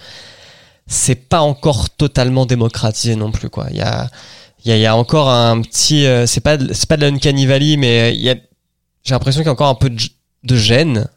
[0.88, 3.67] c'est pas encore totalement démocratisé non plus quoi.
[3.70, 4.09] Il y a
[4.65, 8.15] il y encore un petit euh, c'est pas c'est pas de la uncanny valley mais
[8.15, 8.36] il y a
[9.03, 10.01] j'ai l'impression qu'il y a encore un peu de,
[10.45, 11.07] de gêne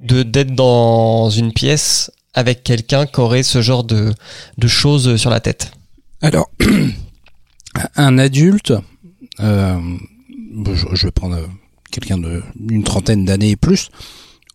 [0.00, 4.14] de d'être dans une pièce avec quelqu'un qui aurait ce genre de
[4.66, 5.72] choses sur la tête.
[6.22, 6.50] Alors,
[7.96, 8.74] un adulte,
[9.40, 9.78] euh,
[10.92, 11.46] je, vais prendre euh,
[11.90, 13.88] quelqu'un de une trentaine d'années et plus.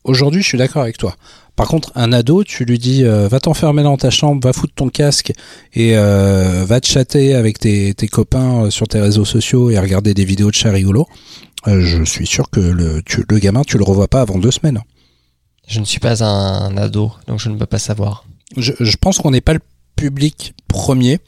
[0.03, 1.15] Aujourd'hui, je suis d'accord avec toi.
[1.55, 4.75] Par contre, un ado, tu lui dis euh, va t'enfermer dans ta chambre, va foutre
[4.75, 5.31] ton casque
[5.73, 10.49] et va te chatter avec tes, copains sur tes réseaux sociaux et regarder des vidéos
[10.51, 11.07] de chats rigolos.
[11.67, 14.81] Euh, je suis sûr que le, le gamin, tu le revois pas avant deux semaines.
[15.67, 18.25] Je ne suis pas un ado donc je ne peux pas savoir.
[18.57, 19.61] je, je pense qu'on n'est pas le
[19.95, 21.19] public premier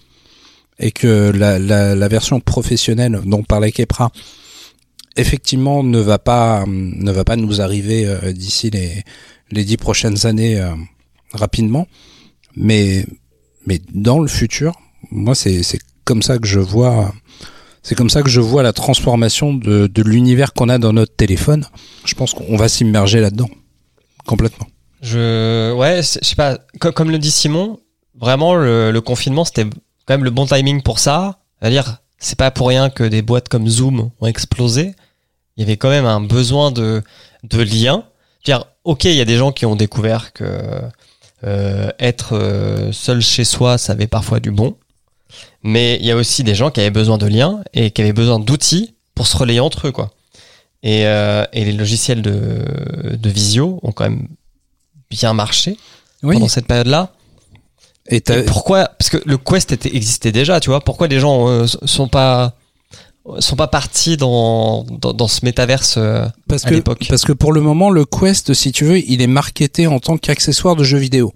[0.79, 4.11] et que la, la, la version professionnelle dont parlait Kepra
[5.15, 9.03] effectivement ne va pas ne va pas nous arriver euh, d'ici les
[9.49, 10.75] les dix prochaines années euh,
[11.33, 11.87] rapidement.
[12.55, 13.05] Mais
[13.65, 14.73] mais dans le futur
[15.11, 17.13] moi c'est c'est comme ça que je vois
[17.81, 21.15] c'est comme ça que je vois la transformation de, de l'univers qu'on a dans notre
[21.15, 21.65] téléphone.
[22.05, 23.49] Je pense qu'on va s'immerger là-dedans
[24.27, 24.67] complètement
[25.01, 27.79] Je ouais, je sais pas co- comme le dit Simon,
[28.19, 29.65] vraiment le, confinement c'était
[30.05, 31.39] quand même le bon timing pour ça.
[31.59, 34.93] C'est-à-dire c'est pas pour rien que des boîtes comme Zoom ont explosé.
[35.55, 37.01] Il y avait quand même un besoin de
[37.43, 38.03] de lien.
[38.45, 40.43] Dire, OK, il y a des gens qui ont découvert que
[41.43, 44.75] euh, être euh, seul chez soi, ça avait parfois du bon.
[45.63, 48.13] Mais il y a aussi des gens qui avaient besoin de liens et qui avaient
[48.13, 50.11] besoin d'outils pour se relayer entre eux, quoi.
[50.83, 52.63] Et, euh, et les logiciels de,
[53.15, 54.27] de visio ont quand même
[55.09, 55.77] bien marché
[56.23, 57.13] oui pendant cette période-là.
[58.09, 60.81] et Et pourquoi Parce que le Quest était, existait déjà, tu vois.
[60.81, 62.55] Pourquoi les gens euh, sont pas
[63.39, 67.05] sont pas partis dans dans, dans ce métaverse euh, parce à que l'époque?
[67.09, 70.17] parce que pour le moment le Quest si tu veux il est marketé en tant
[70.17, 71.33] qu'accessoire de jeu vidéo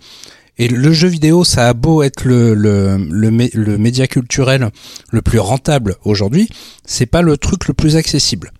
[0.58, 4.70] et le jeu vidéo ça a beau être le le le, le média culturel
[5.10, 6.48] le plus rentable aujourd'hui
[6.86, 8.54] c'est pas le truc le plus accessible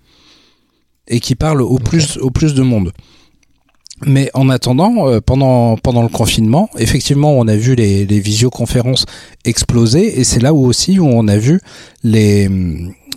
[1.12, 2.92] et qui parle au plus au plus de monde
[4.06, 9.06] mais en attendant, euh, pendant pendant le confinement, effectivement, on a vu les, les visioconférences
[9.46, 11.62] exploser, et c'est là où aussi où on a vu
[12.04, 12.50] les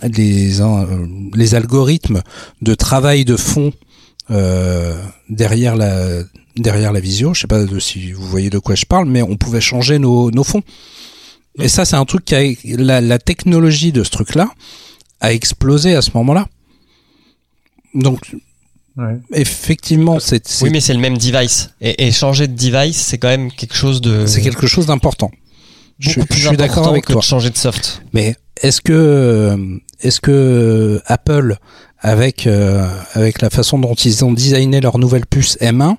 [0.03, 2.21] les euh, les algorithmes
[2.61, 3.71] de travail de fond
[4.31, 6.23] euh, derrière la
[6.55, 7.33] derrière la visio.
[7.33, 10.31] Je sais pas si vous voyez de quoi je parle, mais on pouvait changer nos
[10.31, 10.63] nos fonds.
[11.57, 12.43] Et ça, c'est un truc qui a
[12.77, 14.49] la, la technologie de ce truc-là
[15.21, 16.47] a explosé à ce moment-là.
[17.95, 18.35] Donc
[18.97, 19.17] Ouais.
[19.33, 21.71] effectivement, c'est c'est Oui, mais c'est le même device.
[21.81, 25.31] Et, et changer de device, c'est quand même quelque chose de c'est quelque chose d'important.
[25.99, 26.21] Je, suis
[26.57, 27.19] d'accord important avec que toi.
[27.21, 28.01] de changer de soft.
[28.13, 29.57] Mais est-ce que euh,
[29.99, 31.57] est-ce que Apple
[31.99, 35.95] avec euh, avec la façon dont ils ont designé leur nouvelle puce M1,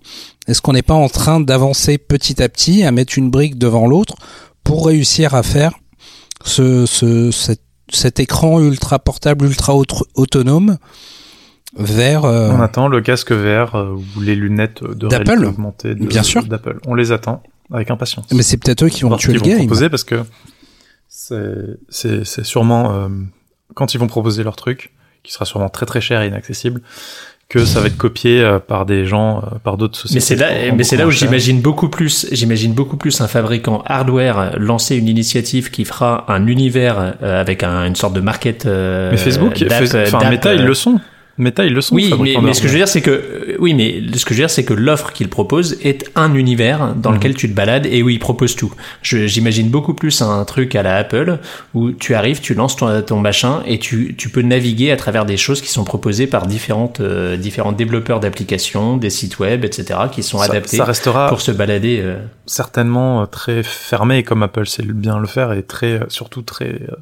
[0.49, 3.87] est-ce qu'on n'est pas en train d'avancer petit à petit à mettre une brique devant
[3.87, 4.15] l'autre
[4.65, 5.73] pour réussir à faire
[6.45, 7.61] ce, ce cet,
[7.93, 10.79] cet écran ultra portable, ultra autre- autonome
[11.79, 15.95] vers euh, On attend le casque VR euh, ou les lunettes de D'Apple réalité augmentée
[15.95, 16.45] de- Bien sûr.
[16.45, 16.79] d'Apple.
[16.87, 18.27] On les attend avec impatience.
[18.33, 19.59] mais c'est peut-être eux qui vont tuer le game.
[19.59, 20.23] proposer parce que
[21.09, 23.09] c'est c'est c'est sûrement euh,
[23.75, 26.83] quand ils vont proposer leur truc qui sera sûrement très très cher et inaccessible
[27.49, 30.17] que ça va être copié euh, par des gens euh, par d'autres sociétés.
[30.17, 33.83] Mais c'est là, mais c'est là où j'imagine beaucoup plus, j'imagine beaucoup plus un fabricant
[33.87, 38.67] hardware lancer une initiative qui fera un univers euh, avec un- une sorte de market.
[38.67, 40.99] euh, Mais Facebook, enfin Meta, ils le sont.
[41.39, 41.95] Meta, ils le sont.
[41.95, 44.33] Oui, mais, mais ce que je veux dire, c'est que euh, oui, mais ce que
[44.33, 47.17] je veux dire, c'est que l'offre qu'il propose est un univers dans Mhm.
[47.17, 48.73] lequel tu te balades et où il propose tout.
[49.03, 51.39] Je- J'imagine beaucoup plus un truc à la Apple
[51.75, 55.27] où tu arrives, tu lances ton, ton machin et tu, tu peux naviguer à travers
[55.27, 60.01] des choses qui sont proposées par différentes euh, différents développeurs d'applications, des sites web, etc.,
[60.11, 62.01] qui sont ça, adaptés ça restera pour se balader.
[62.03, 62.17] euh.
[62.47, 66.67] certainement euh, très fermé comme Apple sait bien le faire et très euh, surtout très
[66.71, 66.95] euh,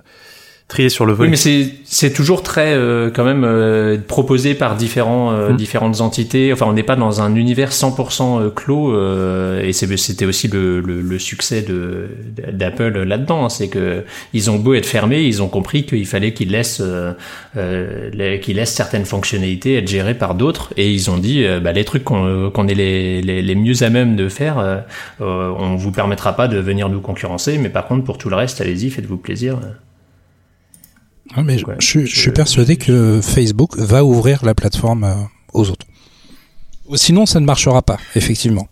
[0.66, 1.30] trié sur le Oui, volet.
[1.30, 5.56] mais c'est c'est toujours très euh, quand même euh, proposé par différents euh, Mm.
[5.56, 6.52] différentes entités.
[6.52, 10.48] Enfin, on n'est pas dans un univers 100% euh, clos euh, et c'est- c'était aussi
[10.48, 12.08] le, le, le succès de
[12.52, 13.44] d'Apple là-dedans.
[13.44, 13.48] hein.
[13.50, 17.12] C'est que ils ont beau être fermés, ils ont compris qu'il fallait qu'ils laissent euh,
[17.58, 21.84] euh, qu'ils laissent certaines fonctionnalités être gérées par d'autres et ils ont dit bah, les
[21.84, 24.82] trucs qu'on qu'on est les, les, les mieux à même de faire,
[25.20, 28.60] on vous permettra pas de venir nous concurrencer, mais par contre pour tout le reste,
[28.62, 29.58] allez-y, faites-vous plaisir.
[31.34, 34.54] Ah, mais je, Ouais, je suis- je suis je- persuadé que Facebook va ouvrir la
[34.54, 35.14] plateforme euh,
[35.52, 35.86] aux autres.
[36.96, 38.68] Sinon, ça ne marchera pas, effectivement.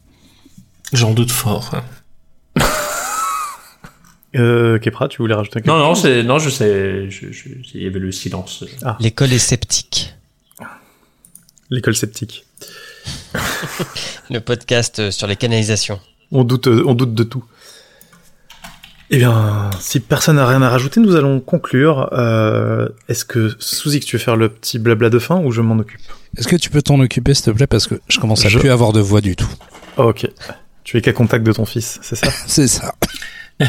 [0.93, 1.71] J'en doute fort.
[1.75, 1.83] hein.
[4.35, 7.49] Euh, Kepra, tu voulais rajouter quelque Non, non, chose c'est, non, je sais, je, je-
[7.75, 8.65] il y avait le silence.
[8.99, 10.15] L'école est sceptique.
[11.69, 12.47] L'école sceptique.
[14.31, 16.01] Le podcast sur les canalisations.
[16.31, 17.45] On doute, on doute de tout.
[19.15, 22.09] Eh bien, si personne n'a rien à rajouter, nous allons conclure.
[22.13, 25.61] Euh, Est-ce que Souzy, que tu veux faire le petit blabla de fin ou je
[25.61, 26.01] m'en occupe
[26.39, 28.59] Est-ce que tu peux t'en occuper, s'il te plaît, parce que je commence à Je-
[28.59, 29.51] plus avoir de voix du tout.
[29.99, 30.27] Oh, Ok.
[30.85, 32.95] Tu es qu'à contact de ton fils, c'est ça C'est ça.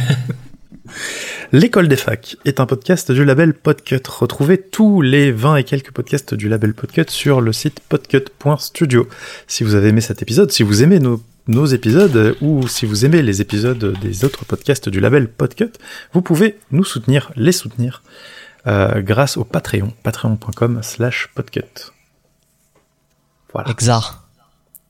[1.51, 4.01] L'école des facs est un podcast du label Podcut.
[4.07, 9.07] Retrouvez tous les 20 et quelques podcasts du label Podcut sur le site podcut.studio.
[9.47, 13.05] Si vous avez aimé cet épisode, si vous aimez nos, nos épisodes ou si vous
[13.05, 15.71] aimez les épisodes des autres podcasts du label Podcut,
[16.13, 18.01] vous pouvez nous soutenir, les soutenir,
[18.65, 21.91] euh, grâce au Patreon, patreon.com slash podcut.
[23.51, 23.69] Voilà.
[23.69, 24.27] Exar.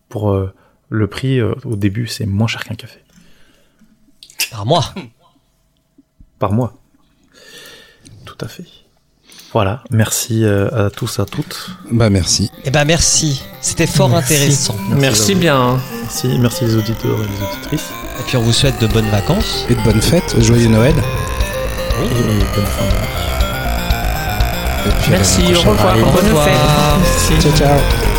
[0.10, 0.54] Pour euh,
[0.90, 3.00] le prix, euh, au début, c'est moins cher qu'un café.
[4.52, 4.84] Par moi.
[6.40, 6.76] par mois.
[8.26, 8.66] Tout à fait.
[9.54, 11.70] Voilà, merci euh, à tous, à toutes.
[11.92, 12.50] Bah merci.
[12.66, 13.44] Eh ben merci.
[13.62, 14.34] C'était fort Merci.
[14.34, 14.76] intéressant.
[14.90, 15.80] Merci bien.
[16.02, 17.90] Merci, merci les auditeurs et les auditrices.
[18.20, 19.66] Et puis on vous souhaite de bonnes vacances.
[19.70, 20.96] Et de bonnes fêtes, joyeux Noël.
[20.96, 23.08] Et bonne fin d'année.
[25.08, 25.96] Et Merci, au revoir.
[25.98, 26.46] Bonne revoir.
[26.46, 27.42] fête.
[27.42, 28.13] Ciao, ciao.